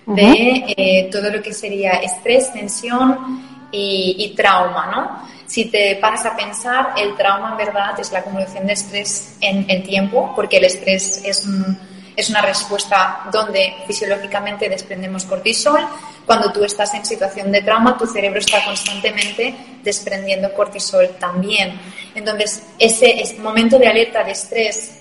de 0.05 0.65
eh, 0.77 1.09
todo 1.11 1.31
lo 1.31 1.41
que 1.41 1.53
sería 1.53 1.93
estrés, 1.93 2.51
tensión 2.53 3.55
y, 3.71 4.33
trauma, 4.37 4.87
¿no? 4.87 5.29
Si 5.47 5.65
te 5.65 5.95
paras 5.97 6.25
a 6.25 6.35
pensar, 6.35 6.93
el 6.97 7.15
trauma 7.15 7.51
en 7.51 7.57
verdad 7.57 7.99
es 7.99 8.11
la 8.11 8.19
acumulación 8.19 8.67
de 8.67 8.73
estrés 8.73 9.37
en 9.41 9.65
el 9.69 9.83
tiempo, 9.83 10.31
porque 10.35 10.57
el 10.57 10.65
estrés 10.65 11.21
es 11.25 11.45
un 11.45 11.77
es 12.15 12.29
una 12.29 12.41
respuesta 12.41 13.25
donde 13.31 13.73
fisiológicamente 13.87 14.69
desprendemos 14.69 15.25
cortisol. 15.25 15.85
Cuando 16.25 16.51
tú 16.51 16.63
estás 16.63 16.93
en 16.93 17.05
situación 17.05 17.51
de 17.51 17.61
trauma, 17.61 17.97
tu 17.97 18.07
cerebro 18.07 18.39
está 18.39 18.63
constantemente 18.63 19.53
desprendiendo 19.85 20.51
cortisol 20.53 21.11
también. 21.19 21.79
Entonces, 22.13 22.63
ese, 22.79 23.37
momento 23.39 23.77
de 23.79 23.87
alerta 23.87 24.23
de 24.23 24.31
estrés 24.31 24.99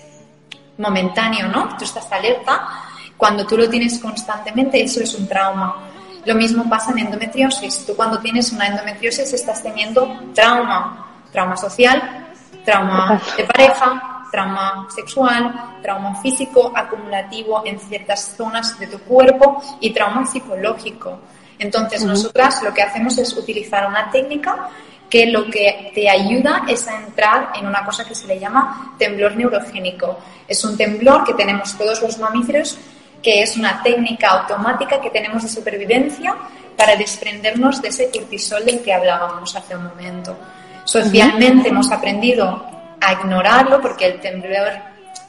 momentáneo, 0.77 1.47
¿no? 1.47 1.75
Tú 1.77 1.83
estás 1.83 2.09
alerta. 2.11 2.69
Cuando 3.17 3.45
tú 3.45 3.57
lo 3.57 3.67
tienes 3.67 3.99
constantemente, 3.99 4.81
eso 4.81 5.01
es 5.01 5.13
un 5.15 5.27
trauma. 5.27 5.89
Lo 6.25 6.35
mismo 6.35 6.69
pasa 6.69 6.91
en 6.91 6.99
endometriosis. 6.99 7.85
Tú 7.85 7.95
cuando 7.95 8.19
tienes 8.19 8.51
una 8.51 8.67
endometriosis 8.67 9.33
estás 9.33 9.63
teniendo 9.63 10.19
trauma, 10.33 11.23
trauma 11.31 11.57
social, 11.57 12.27
trauma 12.63 13.21
de 13.37 13.43
pareja, 13.43 14.25
trauma 14.31 14.87
sexual, 14.93 15.79
trauma 15.81 16.21
físico 16.21 16.71
acumulativo 16.75 17.63
en 17.65 17.79
ciertas 17.79 18.35
zonas 18.37 18.77
de 18.79 18.87
tu 18.87 18.99
cuerpo 18.99 19.61
y 19.79 19.91
trauma 19.91 20.25
psicológico. 20.25 21.19
Entonces, 21.59 22.03
nosotras 22.03 22.61
lo 22.63 22.73
que 22.73 22.81
hacemos 22.81 23.17
es 23.17 23.33
utilizar 23.33 23.87
una 23.87 24.11
técnica 24.11 24.69
que 25.09 25.27
lo 25.27 25.45
que 25.45 25.91
te 25.93 26.09
ayuda 26.09 26.63
es 26.67 26.87
a 26.87 26.97
entrar 26.97 27.51
en 27.55 27.67
una 27.67 27.85
cosa 27.85 28.05
que 28.05 28.15
se 28.15 28.27
le 28.27 28.39
llama 28.39 28.95
temblor 28.97 29.35
neurogénico. 29.35 30.19
Es 30.47 30.63
un 30.63 30.75
temblor 30.75 31.23
que 31.23 31.33
tenemos 31.33 31.77
todos 31.77 32.01
los 32.01 32.17
mamíferos, 32.17 32.77
que 33.21 33.41
es 33.41 33.55
una 33.55 33.81
técnica 33.81 34.29
automática 34.29 34.99
que 34.99 35.09
tenemos 35.09 35.43
de 35.43 35.49
supervivencia 35.49 36.35
para 36.75 36.95
desprendernos 36.95 37.81
de 37.81 37.89
ese 37.89 38.09
cortisol 38.11 38.65
del 38.65 38.81
que 38.81 38.93
hablábamos 38.93 39.55
hace 39.55 39.75
un 39.75 39.85
momento. 39.85 40.37
Socialmente 40.83 41.69
hemos 41.69 41.91
aprendido 41.91 42.65
a 42.99 43.13
ignorarlo 43.13 43.81
porque 43.81 44.07
el 44.07 44.19
temblor 44.19 44.73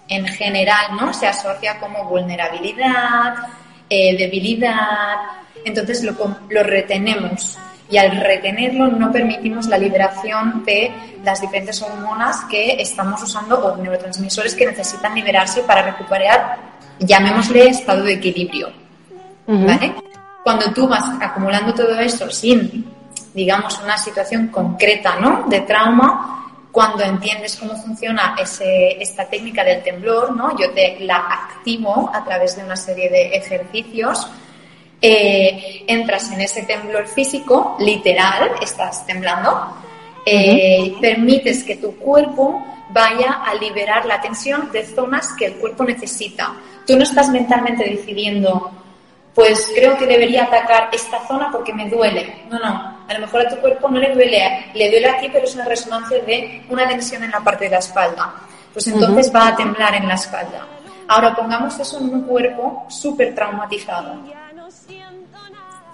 en 0.09 0.27
general 0.27 0.97
¿no? 0.99 1.13
se 1.13 1.27
asocia 1.27 1.79
como 1.79 2.05
vulnerabilidad, 2.05 3.35
eh, 3.89 4.17
debilidad, 4.17 5.17
entonces 5.67 6.03
lo, 6.05 6.15
lo 6.49 6.63
retenemos 6.63 7.59
y 7.91 7.99
al 7.99 8.21
retenerlo 8.21 8.89
no 8.89 9.13
permitimos 9.13 9.67
la 9.67 9.79
liberación 9.79 10.65
de 10.65 10.91
las 11.23 11.41
diferentes 11.41 11.81
hormonas 11.83 12.45
que 12.51 12.81
estamos 12.81 13.23
usando 13.23 13.59
o 13.59 13.77
neurotransmisores 13.77 14.55
que 14.55 14.67
necesitan 14.67 15.15
liberarse 15.15 15.63
para 15.63 15.83
recuperar, 15.83 16.59
llamémosle 16.99 17.69
estado 17.69 18.05
de 18.05 18.15
equilibrio. 18.15 18.73
¿Vale? 19.47 19.95
Cuando 20.43 20.73
tú 20.73 20.89
vas 20.89 21.05
acumulando 21.21 21.73
todo 21.73 21.99
esto 22.01 22.29
sin, 22.31 22.85
digamos, 23.33 23.81
una 23.83 23.97
situación 23.97 24.49
concreta 24.49 25.17
¿no? 25.21 25.45
de 25.49 25.61
trauma, 25.61 26.37
cuando 26.73 27.05
entiendes 27.05 27.57
cómo 27.57 27.77
funciona 27.77 28.35
ese, 28.39 29.01
esta 29.01 29.25
técnica 29.27 29.63
del 29.63 29.83
temblor, 29.83 30.35
¿no? 30.37 30.59
yo 30.59 30.73
te 30.73 30.99
la 31.01 31.17
activo 31.17 32.11
a 32.13 32.25
través 32.25 32.57
de 32.57 32.65
una 32.65 32.77
serie 32.77 33.09
de 33.09 33.37
ejercicios 33.37 34.29
eh, 35.01 35.85
entras 35.87 36.31
en 36.33 36.41
ese 36.41 36.63
temblor 36.63 37.07
físico, 37.07 37.77
literal, 37.81 38.53
estás 38.63 39.07
temblando, 39.07 39.77
eh, 40.25 40.95
permites 41.01 41.63
que 41.65 41.77
tu 41.77 41.97
cuerpo 41.97 42.65
vaya 42.91 43.43
a 43.45 43.55
liberar 43.55 44.07
la 44.07 44.21
tensión 44.21 44.71
de 44.73 44.85
zonas 44.85 45.35
que 45.39 45.47
el 45.47 45.55
cuerpo 45.55 45.85
necesita. 45.85 46.55
Tú 46.87 46.97
no 46.97 47.03
estás 47.03 47.29
mentalmente 47.29 47.85
decidiendo, 47.85 48.71
pues 49.35 49.71
creo 49.75 49.99
que 49.99 50.07
debería 50.07 50.45
atacar 50.45 50.89
esta 50.93 51.27
zona 51.27 51.51
porque 51.53 51.73
me 51.73 51.89
duele. 51.89 52.45
No, 52.51 52.59
no. 52.59 52.97
A 53.07 53.15
lo 53.15 53.21
mejor 53.21 53.47
a 53.47 53.49
tu 53.51 53.57
cuerpo 53.57 53.89
no 53.89 53.99
le 53.99 54.15
duele, 54.15 54.67
le 54.75 54.91
duele 54.91 55.09
aquí, 55.09 55.29
pero 55.33 55.45
es 55.45 55.55
una 55.55 55.65
resonancia 55.65 56.21
de 56.23 56.65
una 56.69 56.89
tensión 56.89 57.23
en 57.23 57.31
la 57.31 57.41
parte 57.41 57.67
de 57.67 57.73
la 57.73 57.79
espalda. 57.79 58.35
Pues 58.73 58.87
entonces 58.89 59.33
va 59.35 59.49
a 59.49 59.57
temblar 59.57 59.95
en 59.95 60.09
la 60.09 60.15
espalda. 60.15 60.67
Ahora 61.09 61.35
pongamos 61.35 61.79
eso 61.79 61.99
en 61.99 62.13
un 62.13 62.23
cuerpo 62.23 62.87
súper 62.89 63.35
traumatizado. 63.35 64.17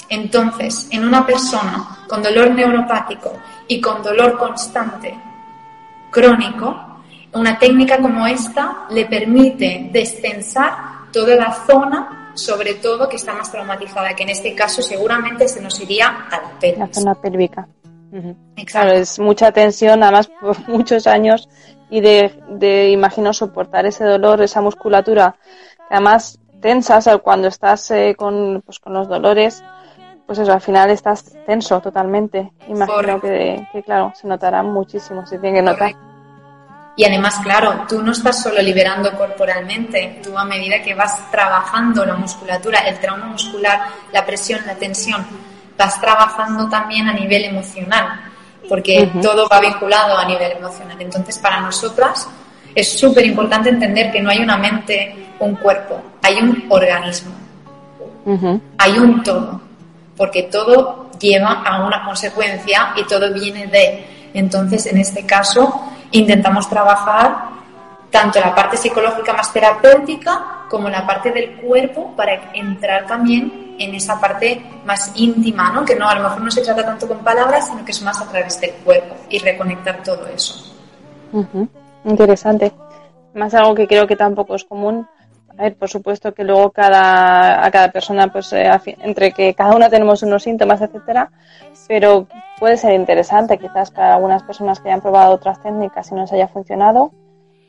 Entonces, 0.09 0.89
en 0.91 1.05
una 1.05 1.25
persona 1.25 2.05
con 2.07 2.23
dolor 2.23 2.51
neuropático 2.51 3.33
y 3.67 3.81
con 3.81 4.03
dolor 4.03 4.37
constante, 4.37 5.19
crónico, 6.11 6.93
una 7.33 7.59
técnica 7.59 7.99
como 7.99 8.27
esta 8.27 8.87
le 8.91 9.07
permite 9.07 9.89
destensar 9.91 11.11
toda 11.11 11.35
la 11.35 11.53
zona, 11.67 12.33
sobre 12.35 12.75
todo 12.75 13.09
que 13.09 13.17
está 13.17 13.33
más 13.33 13.51
traumatizada, 13.51 14.15
que 14.15 14.25
en 14.25 14.29
este 14.29 14.55
caso 14.55 14.83
seguramente 14.83 15.49
se 15.49 15.63
nos 15.63 15.81
iría 15.81 16.27
al 16.31 16.59
pelvis. 16.61 16.79
La 16.79 16.93
zona 16.93 17.15
pélvica. 17.15 17.67
Claro, 18.67 18.93
es 18.93 19.19
mucha 19.19 19.51
tensión, 19.53 20.03
además 20.03 20.31
por 20.41 20.59
muchos 20.69 21.07
años, 21.07 21.49
y 21.89 22.01
de, 22.01 22.39
de, 22.51 22.91
imagino, 22.91 23.33
soportar 23.33 23.87
ese 23.87 24.05
dolor, 24.05 24.43
esa 24.43 24.61
musculatura, 24.61 25.37
además 25.91 26.39
tensas 26.63 27.07
cuando 27.23 27.49
estás 27.49 27.91
eh, 27.91 28.15
con, 28.17 28.63
pues, 28.65 28.79
con 28.79 28.95
los 28.95 29.09
dolores, 29.09 29.63
pues 30.27 30.39
eso, 30.39 30.53
al 30.53 30.63
final 30.63 30.89
estás 30.89 31.25
tenso 31.45 31.81
totalmente. 31.81 32.53
Imagino 32.69 33.21
que, 33.21 33.69
que, 33.71 33.83
claro, 33.83 34.13
se 34.15 34.27
notará 34.27 34.63
muchísimo, 34.63 35.27
se 35.27 35.39
tiene 35.39 35.59
que 35.59 35.63
notar. 35.63 35.93
Y 36.97 37.05
además, 37.05 37.41
claro, 37.43 37.85
tú 37.89 38.03
no 38.03 38.13
estás 38.13 38.43
solo 38.43 38.61
liberando 38.61 39.13
corporalmente, 39.17 40.21
tú 40.23 40.37
a 40.39 40.45
medida 40.45 40.83
que 40.83 40.95
vas 40.95 41.31
trabajando 41.31 42.05
la 42.05 42.15
musculatura, 42.15 42.81
el 42.81 42.99
trauma 43.01 43.27
muscular, 43.27 43.81
la 44.13 44.25
presión, 44.25 44.61
la 44.67 44.75
tensión, 44.75 45.27
vas 45.77 46.01
trabajando 46.01 46.69
también 46.69 47.09
a 47.09 47.15
nivel 47.15 47.47
emocional, 47.47 48.21
porque 48.69 49.11
todo 49.23 49.49
va 49.51 49.61
vinculado 49.61 50.17
a 50.19 50.25
nivel 50.27 50.53
emocional. 50.53 51.01
Entonces, 51.01 51.39
para 51.39 51.61
nosotras 51.61 52.29
es 52.75 52.99
súper 52.99 53.27
importante 53.27 53.69
entender 53.69 54.11
que 54.11 54.21
no 54.21 54.31
hay 54.31 54.39
una 54.39 54.57
mente, 54.57 55.15
un 55.41 55.55
cuerpo, 55.57 56.01
hay 56.23 56.37
un 56.37 56.67
organismo, 56.69 57.33
hay 58.79 58.99
un 58.99 59.23
todo, 59.23 59.61
porque 60.17 60.45
todo 60.45 61.11
lleva 61.19 61.63
a 61.63 61.85
una 61.87 62.05
consecuencia 62.05 62.93
y 62.97 63.05
todo 63.05 63.33
viene 63.33 63.67
de. 63.67 64.31
Entonces, 64.35 64.87
en 64.87 64.99
este 64.99 65.27
caso, 65.27 65.89
intentamos 66.11 66.69
trabajar 66.69 67.53
tanto 68.11 68.41
la 68.41 68.55
parte 68.55 68.77
psicológica 68.77 69.33
más 69.33 69.53
terapéutica 69.53 70.67
como 70.69 70.89
la 70.89 71.07
parte 71.07 71.33
del 71.33 71.57
cuerpo 71.57 72.15
para 72.15 72.53
entrar 72.55 73.07
también 73.07 73.75
en 73.79 73.95
esa 73.95 74.21
parte 74.21 74.63
más 74.85 75.13
íntima, 75.17 75.73
¿no? 75.73 75.85
que 75.85 75.97
no 75.97 76.09
a 76.09 76.15
lo 76.15 76.23
mejor 76.25 76.43
no 76.43 76.51
se 76.51 76.63
trata 76.63 76.85
tanto 76.85 77.09
con 77.09 77.19
palabras, 77.19 77.69
sino 77.69 77.85
que 77.85 77.93
es 77.93 78.03
más 78.03 78.21
a 78.21 78.29
través 78.29 78.61
del 78.61 78.73
cuerpo 78.85 79.17
y 79.29 79.39
reconectar 79.39 80.03
todo 80.03 80.27
eso. 80.29 80.75
Interesante. 82.05 82.73
Más 83.35 83.55
algo 83.55 83.75
que 83.75 83.87
creo 83.87 84.07
que 84.07 84.17
tampoco 84.17 84.55
es 84.55 84.65
común. 84.65 85.07
A 85.57 85.63
ver, 85.65 85.77
por 85.77 85.89
supuesto 85.89 86.33
que 86.33 86.45
luego 86.45 86.71
cada, 86.71 87.65
a 87.65 87.71
cada 87.71 87.93
persona, 87.93 88.29
pues 88.33 88.53
eh, 88.53 88.71
entre 89.03 89.33
que 89.33 89.55
cada 89.55 89.75
una 89.77 89.91
tenemos 89.91 90.23
unos 90.23 90.43
síntomas, 90.43 90.81
etcétera, 90.81 91.31
pero 91.87 92.27
puede 92.59 92.77
ser 92.79 92.95
interesante 92.95 93.59
quizás 93.59 93.91
para 93.91 94.15
algunas 94.15 94.43
personas 94.43 94.81
que 94.81 94.89
hayan 94.89 95.03
probado 95.03 95.35
otras 95.35 95.63
técnicas 95.63 96.11
y 96.11 96.15
no 96.15 96.23
les 96.23 96.33
haya 96.33 96.49
funcionado. 96.49 97.13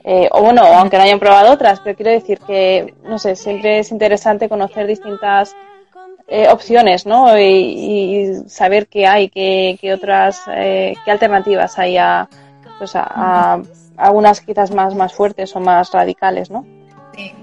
Eh, 0.06 0.28
o 0.32 0.42
bueno, 0.42 0.64
aunque 0.64 0.98
no 0.98 1.04
hayan 1.04 1.20
probado 1.20 1.52
otras, 1.52 1.80
pero 1.80 1.96
quiero 1.96 2.12
decir 2.12 2.40
que, 2.40 2.94
no 3.04 3.18
sé, 3.18 3.36
siempre 3.36 3.80
es 3.80 3.92
interesante 3.92 4.50
conocer 4.50 4.86
distintas 4.86 5.56
eh, 6.28 6.48
opciones, 6.50 7.06
¿no? 7.06 7.38
Y, 7.38 8.44
saber 8.48 8.88
qué 8.88 9.08
hay, 9.08 9.30
qué, 9.30 9.78
qué 9.80 9.94
otras, 9.94 10.42
eh, 10.48 10.94
qué 11.06 11.12
alternativas 11.12 11.80
hay 11.80 11.98
a, 11.98 12.28
pues 12.78 12.96
a, 12.96 13.04
a, 13.06 13.62
algunas 13.98 14.42
quizás 14.42 14.72
más, 14.72 14.96
más 14.96 15.14
fuertes 15.14 15.56
o 15.56 15.60
más 15.60 15.92
radicales, 15.92 16.50
¿no? 16.50 16.66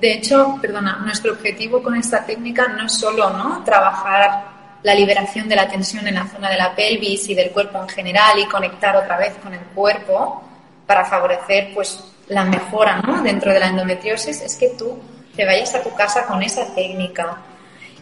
De 0.01 0.15
hecho, 0.15 0.59
perdona, 0.61 1.01
nuestro 1.05 1.33
objetivo 1.33 1.83
con 1.83 1.95
esta 1.95 2.25
técnica 2.25 2.67
no 2.69 2.87
es 2.87 2.93
solo 2.93 3.31
¿no? 3.31 3.63
trabajar 3.65 4.45
la 4.83 4.95
liberación 4.95 5.49
de 5.49 5.55
la 5.55 5.69
tensión 5.69 6.07
en 6.09 6.17
la 6.17 6.27
zona 6.27 6.51
de 6.51 6.57
la 6.57 6.75
pelvis 6.75 7.29
y 7.29 7.35
del 7.35 7.51
cuerpo 7.51 7.81
en 7.81 7.89
general 7.89 8.39
y 8.41 8.47
conectar 8.47 8.97
otra 8.97 9.17
vez 9.17 9.35
con 9.41 9.55
el 9.55 9.61
cuerpo 9.61 10.43
para 10.87 11.05
favorecer 11.05 11.71
pues 11.73 12.03
la 12.27 12.45
mejora 12.45 13.01
¿no? 13.01 13.23
dentro 13.23 13.53
de 13.53 13.61
la 13.61 13.69
endometriosis 13.69 14.41
es 14.41 14.57
que 14.57 14.71
tú 14.71 14.99
te 15.37 15.45
vayas 15.45 15.73
a 15.77 15.83
tu 15.83 15.95
casa 15.95 16.27
con 16.27 16.43
esa 16.43 16.75
técnica 16.75 17.37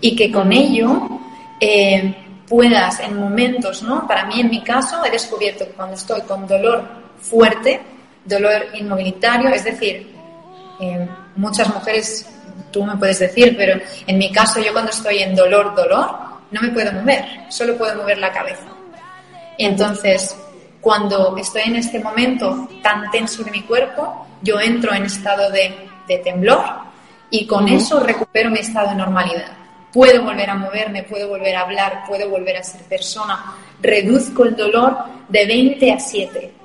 y 0.01 0.17
que 0.17 0.33
con 0.33 0.51
ello 0.53 1.07
eh, 1.61 2.15
puedas 2.49 3.01
en 3.01 3.19
momentos, 3.19 3.83
¿no? 3.83 4.07
Para 4.07 4.25
mí 4.25 4.41
en 4.41 4.49
mi 4.49 4.63
caso 4.63 5.05
he 5.05 5.11
descubierto 5.11 5.67
que 5.67 5.73
cuando 5.73 5.97
estoy 5.97 6.23
con 6.23 6.47
dolor 6.47 6.83
fuerte, 7.21 7.81
dolor 8.29 8.67
inmovilitario, 8.75 9.49
es 9.51 9.65
decir, 9.65 10.15
eh, 10.81 11.09
muchas 11.37 11.73
mujeres, 11.75 12.27
tú 12.71 12.85
me 12.85 12.97
puedes 12.97 13.19
decir, 13.19 13.57
pero 13.57 13.81
en 14.07 14.19
mi 14.19 14.31
caso 14.31 14.61
yo 14.61 14.73
cuando 14.73 14.91
estoy 14.91 15.19
en 15.19 15.35
dolor, 15.35 15.75
dolor, 15.75 16.11
no 16.51 16.61
me 16.61 16.69
puedo 16.69 16.93
mover, 16.93 17.25
solo 17.49 17.77
puedo 17.77 17.97
mover 17.97 18.19
la 18.19 18.33
cabeza. 18.33 18.67
Entonces, 19.57 20.37
cuando 20.81 21.37
estoy 21.37 21.63
en 21.63 21.77
este 21.77 21.99
momento 21.99 22.69
tan 22.83 23.11
tenso 23.11 23.43
de 23.43 23.51
mi 23.51 23.63
cuerpo, 23.63 24.27
yo 24.43 24.61
entro 24.61 24.95
en 24.95 25.05
estado 25.05 25.51
de, 25.51 25.87
temblor 26.25 26.65
y 27.31 27.47
con 27.47 27.69
eso 27.69 28.01
recupero 28.01 28.51
mi 28.51 28.61
estado 28.61 28.91
de 28.91 28.95
normalidad. 28.95 29.53
Puedo 29.93 30.23
volver 30.23 30.49
a 30.49 30.55
moverme, 30.55 31.03
puedo 31.03 31.29
volver 31.29 31.55
a 31.55 31.63
hablar, 31.63 32.05
puedo 32.07 32.31
volver 32.31 32.57
a 32.57 32.63
ser 32.63 32.81
persona. 32.85 33.55
Reduzco 33.83 34.45
el 34.45 34.57
dolor 34.57 34.97
de 35.29 35.45
20 35.45 35.93
a 35.93 36.01
7 36.01 36.58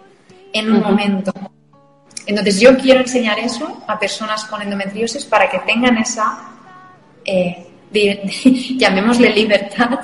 en 0.53 0.71
un 0.71 0.81
momento. 0.81 1.33
Entonces 2.25 2.59
yo 2.59 2.77
quiero 2.77 3.01
enseñar 3.01 3.37
eso 3.39 3.83
a 3.87 3.99
personas 3.99 4.45
con 4.45 4.61
endometriosis 4.61 5.25
para 5.25 5.49
que 5.49 5.59
tengan 5.59 5.97
esa 5.97 6.39
eh, 7.25 7.67
llamémosle 8.77 9.29
libertad, 9.29 9.99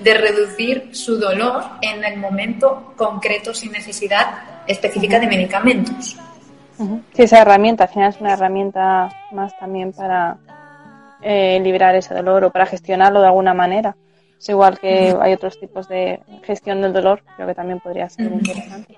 de 0.00 0.14
reducir 0.14 0.88
su 0.92 1.18
dolor 1.18 1.62
en 1.82 2.02
el 2.04 2.16
momento 2.16 2.94
concreto 2.96 3.52
sin 3.52 3.72
necesidad 3.72 4.62
específica 4.66 5.18
de 5.20 5.26
medicamentos. 5.26 6.16
Sí, 6.78 7.22
esa 7.22 7.42
herramienta, 7.42 7.84
al 7.84 7.90
final 7.90 8.10
es 8.10 8.20
una 8.20 8.32
herramienta 8.32 9.10
más 9.32 9.56
también 9.58 9.92
para 9.92 10.38
eh, 11.22 11.60
liberar 11.62 11.94
ese 11.94 12.14
dolor 12.14 12.44
o 12.44 12.50
para 12.50 12.66
gestionarlo 12.66 13.20
de 13.20 13.26
alguna 13.26 13.54
manera. 13.54 13.94
Es 14.38 14.48
igual 14.48 14.78
que 14.78 15.14
hay 15.20 15.32
otros 15.32 15.58
tipos 15.60 15.88
de 15.88 16.20
gestión 16.42 16.80
del 16.80 16.92
dolor, 16.92 17.22
creo 17.36 17.46
que 17.46 17.54
también 17.54 17.80
podría 17.80 18.08
ser 18.08 18.32
interesante. 18.32 18.96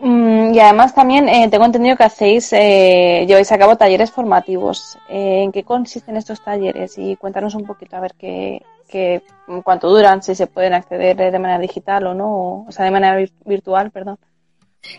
Mm, 0.00 0.54
y 0.54 0.60
además 0.60 0.94
también 0.94 1.28
eh, 1.28 1.48
tengo 1.50 1.64
entendido 1.64 1.96
que 1.96 2.04
hacéis, 2.04 2.52
eh, 2.52 3.24
lleváis 3.26 3.50
a 3.50 3.58
cabo 3.58 3.76
talleres 3.76 4.10
formativos. 4.10 4.98
Eh, 5.08 5.42
¿En 5.42 5.52
qué 5.52 5.64
consisten 5.64 6.16
estos 6.16 6.42
talleres? 6.42 6.98
Y 6.98 7.16
cuéntanos 7.16 7.54
un 7.54 7.64
poquito 7.64 7.96
a 7.96 8.00
ver 8.00 8.14
qué, 8.18 8.62
qué, 8.88 9.22
cuánto 9.64 9.88
duran, 9.88 10.22
si 10.22 10.34
se 10.34 10.46
pueden 10.46 10.74
acceder 10.74 11.16
de 11.16 11.38
manera 11.38 11.58
digital 11.58 12.06
o 12.08 12.14
no, 12.14 12.66
o 12.68 12.72
sea, 12.72 12.84
de 12.84 12.90
manera 12.90 13.16
virtual, 13.44 13.90
perdón. 13.90 14.18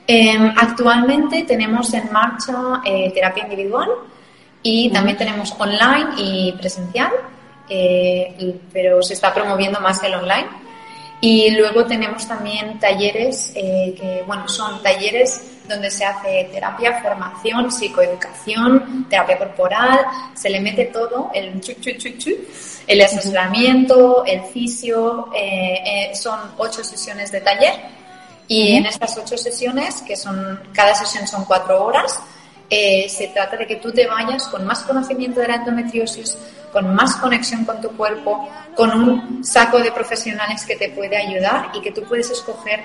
Em, 0.06 0.54
actualmente 0.58 1.44
tenemos 1.44 1.94
en 1.94 2.12
marcha 2.12 2.82
eh, 2.86 3.12
terapia 3.14 3.44
individual 3.44 3.90
y 4.62 4.90
también 4.92 5.18
tenemos 5.18 5.54
online 5.60 6.10
y 6.18 6.52
presencial, 6.54 7.12
eh, 7.70 8.60
pero 8.72 9.02
se 9.02 9.14
está 9.14 9.34
promoviendo 9.34 9.80
más 9.80 10.02
el 10.04 10.16
online. 10.16 10.48
Y 11.20 11.50
luego 11.52 11.86
tenemos 11.86 12.28
también 12.28 12.80
talleres 12.80 13.52
eh, 13.56 13.96
que, 14.00 14.24
bueno, 14.28 14.48
son 14.48 14.82
talleres 14.84 15.42
donde 15.68 15.90
se 15.90 16.06
hace 16.06 16.50
terapia, 16.52 17.02
formación, 17.02 17.72
psicoeducación, 17.72 19.08
terapia 19.10 19.38
corporal, 19.38 20.06
se 20.34 20.50
le 20.50 20.62
mete 20.62 20.86
todo, 20.86 21.30
el 21.34 21.60
chu, 21.60 21.74
chu, 21.74 21.92
chu, 21.98 22.10
chu, 22.18 22.32
el 22.86 23.02
asesoramiento, 23.02 24.24
el 24.26 24.44
fisio, 24.44 25.30
eh, 25.36 25.82
eh, 26.12 26.16
son 26.16 26.40
ocho 26.58 26.84
sesiones 26.84 27.32
de 27.32 27.42
taller. 27.42 27.74
Y 28.48 28.78
en 28.78 28.86
estas 28.86 29.18
ocho 29.18 29.38
sesiones, 29.38 30.02
que 30.04 30.16
son, 30.16 30.62
cada 30.74 30.96
sesión 30.96 31.28
son 31.28 31.44
cuatro 31.44 31.84
horas, 31.84 32.22
eh, 32.70 33.08
se 33.10 33.28
trata 33.30 33.56
de 33.56 33.66
que 33.66 33.78
tú 33.78 33.92
te 33.92 34.06
vayas 34.08 34.48
con 34.48 34.66
más 34.66 34.84
conocimiento 34.84 35.40
de 35.40 35.48
la 35.48 35.56
endometriosis, 35.56 36.38
con 36.72 36.94
más 36.94 37.16
conexión 37.16 37.64
con 37.64 37.80
tu 37.82 37.90
cuerpo, 37.96 38.50
con 38.76 38.92
un 38.92 39.44
saco 39.44 39.80
de 39.80 39.92
profesionales 39.92 40.66
que 40.66 40.76
te 40.76 40.90
puede 40.90 41.16
ayudar 41.16 41.72
y 41.74 41.82
que 41.82 41.92
tú 41.92 42.04
puedes 42.04 42.30
escoger 42.30 42.82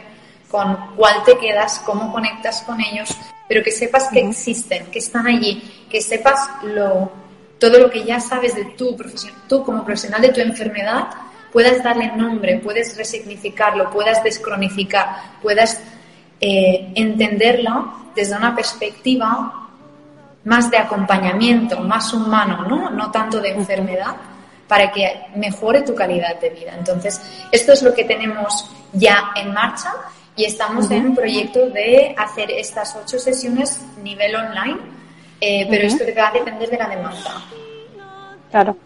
con 0.49 0.95
cuál 0.97 1.25
te 1.25 1.37
quedas, 1.39 1.81
cómo 1.85 2.13
conectas 2.13 2.63
con 2.63 2.81
ellos, 2.81 3.11
pero 3.49 3.63
que 3.63 3.73
sepas 3.73 4.09
que 4.13 4.21
existen, 4.21 4.87
que 4.87 4.99
están 5.01 5.27
allí, 5.27 5.87
que 5.91 6.01
sepas 6.01 6.49
lo 6.63 7.11
todo 7.59 7.79
lo 7.79 7.91
que 7.91 8.03
ya 8.03 8.19
sabes 8.19 8.57
de 8.57 8.65
tu 8.77 8.97
profesión, 8.97 9.35
tú 9.49 9.63
como 9.63 9.85
profesional 9.85 10.21
de 10.21 10.31
tu 10.31 10.41
enfermedad, 10.41 11.09
puedas 11.53 11.81
darle 11.83 12.11
nombre, 12.17 12.59
puedes 12.59 12.97
resignificarlo, 12.97 13.89
puedas 13.89 14.23
descronificar, 14.25 15.39
puedas 15.41 15.81
eh, 16.41 16.91
entenderlo 16.97 18.11
desde 18.17 18.37
una 18.37 18.57
perspectiva 18.57 19.62
más 20.45 20.71
de 20.71 20.79
acompañamiento, 20.79 21.81
más 21.81 22.13
humano, 22.13 22.65
¿no? 22.69 22.91
No 22.91 23.11
tanto 23.11 23.41
de 23.41 23.51
enfermedad, 23.51 24.17
para 24.67 24.91
que 24.91 25.27
mejore 25.37 25.83
tu 25.83 25.95
calidad 25.95 26.41
de 26.41 26.51
vida. 26.51 26.73
Entonces, 26.77 27.21
esto 27.51 27.73
es 27.73 27.83
lo 27.83 27.93
que 27.93 28.05
tenemos 28.05 28.71
ya 28.93 29.31
en 29.37 29.53
marcha 29.53 29.93
y 30.35 30.45
estamos 30.45 30.91
en 30.91 31.07
un 31.09 31.15
proyecto 31.15 31.69
de 31.69 32.15
hacer 32.17 32.51
estas 32.51 32.97
ocho 32.97 33.19
sesiones 33.19 33.85
nivel 34.03 34.35
online, 34.35 34.79
eh, 35.41 35.67
pero 35.69 35.87
esto 35.87 36.05
va 36.17 36.29
a 36.29 36.33
depender 36.33 36.71
de 36.71 36.79
la 36.79 36.89
demanda. 36.89 37.31
Claro. 38.51 38.77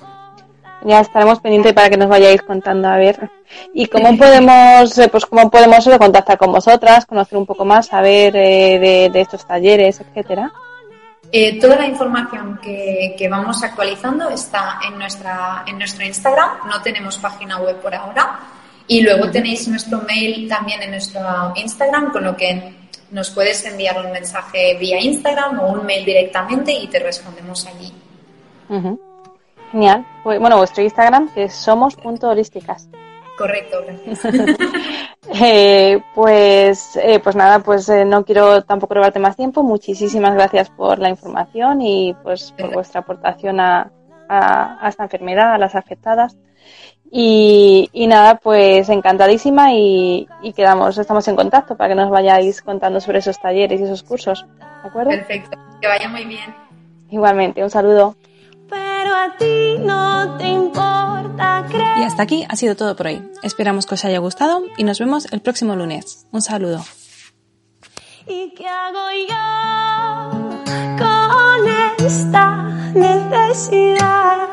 Ya 0.85 1.01
estaremos 1.01 1.41
pendientes 1.41 1.73
para 1.73 1.89
que 1.89 1.97
nos 1.97 2.09
vayáis 2.09 2.43
contando 2.43 2.89
a 2.89 2.97
ver. 2.97 3.31
¿Y 3.73 3.87
cómo 3.87 4.17
podemos, 4.19 4.99
eh, 4.99 5.09
pues 5.09 5.25
cómo 5.27 5.51
podemos 5.51 5.89
contactar 5.99 6.37
con 6.39 6.53
vosotras, 6.53 7.07
conocer 7.07 7.39
un 7.39 7.47
poco 7.47 7.65
más, 7.65 7.87
saber 7.87 8.37
eh, 8.37 9.09
de, 9.13 9.21
estos 9.21 9.47
talleres, 9.47 10.01
etcétera? 10.01 10.53
Eh, 11.33 11.61
toda 11.61 11.77
la 11.77 11.87
información 11.87 12.59
que, 12.63 13.15
que, 13.19 13.29
vamos 13.29 13.63
actualizando 13.63 14.29
está 14.31 14.81
en, 14.87 14.99
nuestra, 14.99 15.65
en 15.67 15.79
nuestro 15.79 16.05
Instagram. 16.05 16.69
No 16.69 16.81
tenemos 16.83 17.19
página 17.19 17.59
web 17.59 17.77
por 17.81 17.95
ahora. 17.95 18.41
Y 18.89 19.03
luego 19.03 19.31
tenéis 19.31 19.67
nuestro 19.67 20.01
mail 20.03 20.49
también 20.49 20.81
en 20.83 20.93
nuestro 20.93 21.21
Instagram, 21.57 22.13
con 22.13 22.25
lo 22.25 22.37
que 22.37 22.73
nos 23.11 23.31
puedes 23.31 23.65
enviar 23.65 24.05
un 24.05 24.13
mensaje 24.13 24.77
vía 24.79 25.01
Instagram 25.01 25.59
o 25.61 25.73
un 25.73 25.85
mail 25.85 26.05
directamente 26.05 26.73
y 26.73 26.87
te 26.87 26.99
respondemos 27.01 27.67
allí. 27.67 27.93
Genial. 29.73 30.07
Pues, 30.23 30.39
bueno, 30.39 30.57
vuestro 30.59 30.83
Instagram 30.83 31.33
que 31.35 31.45
es 31.45 31.55
somos.holísticas. 31.55 32.89
Correcto, 33.37 33.79
eh, 35.43 36.01
pues, 36.15 36.97
eh, 36.97 37.21
pues 37.23 37.37
nada, 37.37 37.59
pues 37.59 37.89
eh, 37.89 38.05
no 38.05 38.25
quiero 38.25 38.63
tampoco 38.63 38.95
robarte 38.95 39.19
más 39.19 39.37
tiempo. 39.37 39.63
Muchísimas 39.63 40.35
gracias 40.35 40.71
por 40.71 40.99
la 40.99 41.11
información 41.11 41.83
y 41.83 42.15
pues 42.23 42.53
por 42.57 42.73
vuestra 42.73 43.01
aportación 43.01 43.61
a, 43.61 43.91
a, 44.29 44.89
esta 44.89 45.05
enfermedad, 45.05 45.53
a 45.53 45.59
las 45.59 45.75
afectadas. 45.75 46.39
Y, 47.11 47.91
y 47.93 48.07
nada, 48.07 48.37
pues 48.37 48.89
encantadísima 48.89 49.73
y, 49.75 50.27
y, 50.43 50.53
quedamos, 50.55 50.97
estamos 50.99 51.29
en 51.29 51.37
contacto 51.37 51.77
para 51.77 51.91
que 51.91 51.95
nos 51.95 52.11
vayáis 52.11 52.63
contando 52.63 53.01
sobre 53.01 53.19
esos 53.19 53.39
talleres 53.39 53.81
y 53.81 53.85
esos 53.85 54.03
cursos. 54.03 54.47
¿De 54.83 54.89
acuerdo? 54.89 55.11
Perfecto, 55.11 55.59
que 55.81 55.87
vaya 55.87 56.09
muy 56.09 56.25
bien. 56.25 56.55
Igualmente, 57.11 57.63
un 57.63 57.71
saludo 57.71 58.17
pero 58.69 59.15
a 59.15 59.37
ti 59.39 59.79
no 59.81 60.37
te 60.37 60.49
importa 60.49 61.67
creer. 61.69 61.99
Y 61.99 62.03
hasta 62.03 62.23
aquí 62.23 62.45
ha 62.49 62.57
sido 62.57 62.77
todo 62.77 62.97
por 62.97 63.07
hoy. 63.07 63.23
Esperamos 63.43 63.87
que 63.87 63.95
os 63.95 64.05
haya 64.05 64.19
gustado 64.19 64.63
y 64.77 64.85
nos 64.85 64.99
vemos 64.99 65.27
el 65.33 65.41
próximo 65.41 65.77
lunes. 65.77 66.27
Un 66.33 66.43
saludo. 66.43 66.85
¿Y 68.27 68.53
qué 68.55 68.67
hago 68.67 69.11
yo 69.29 70.37
con 70.99 72.07
esta 72.07 72.63
necesidad? 72.95 74.49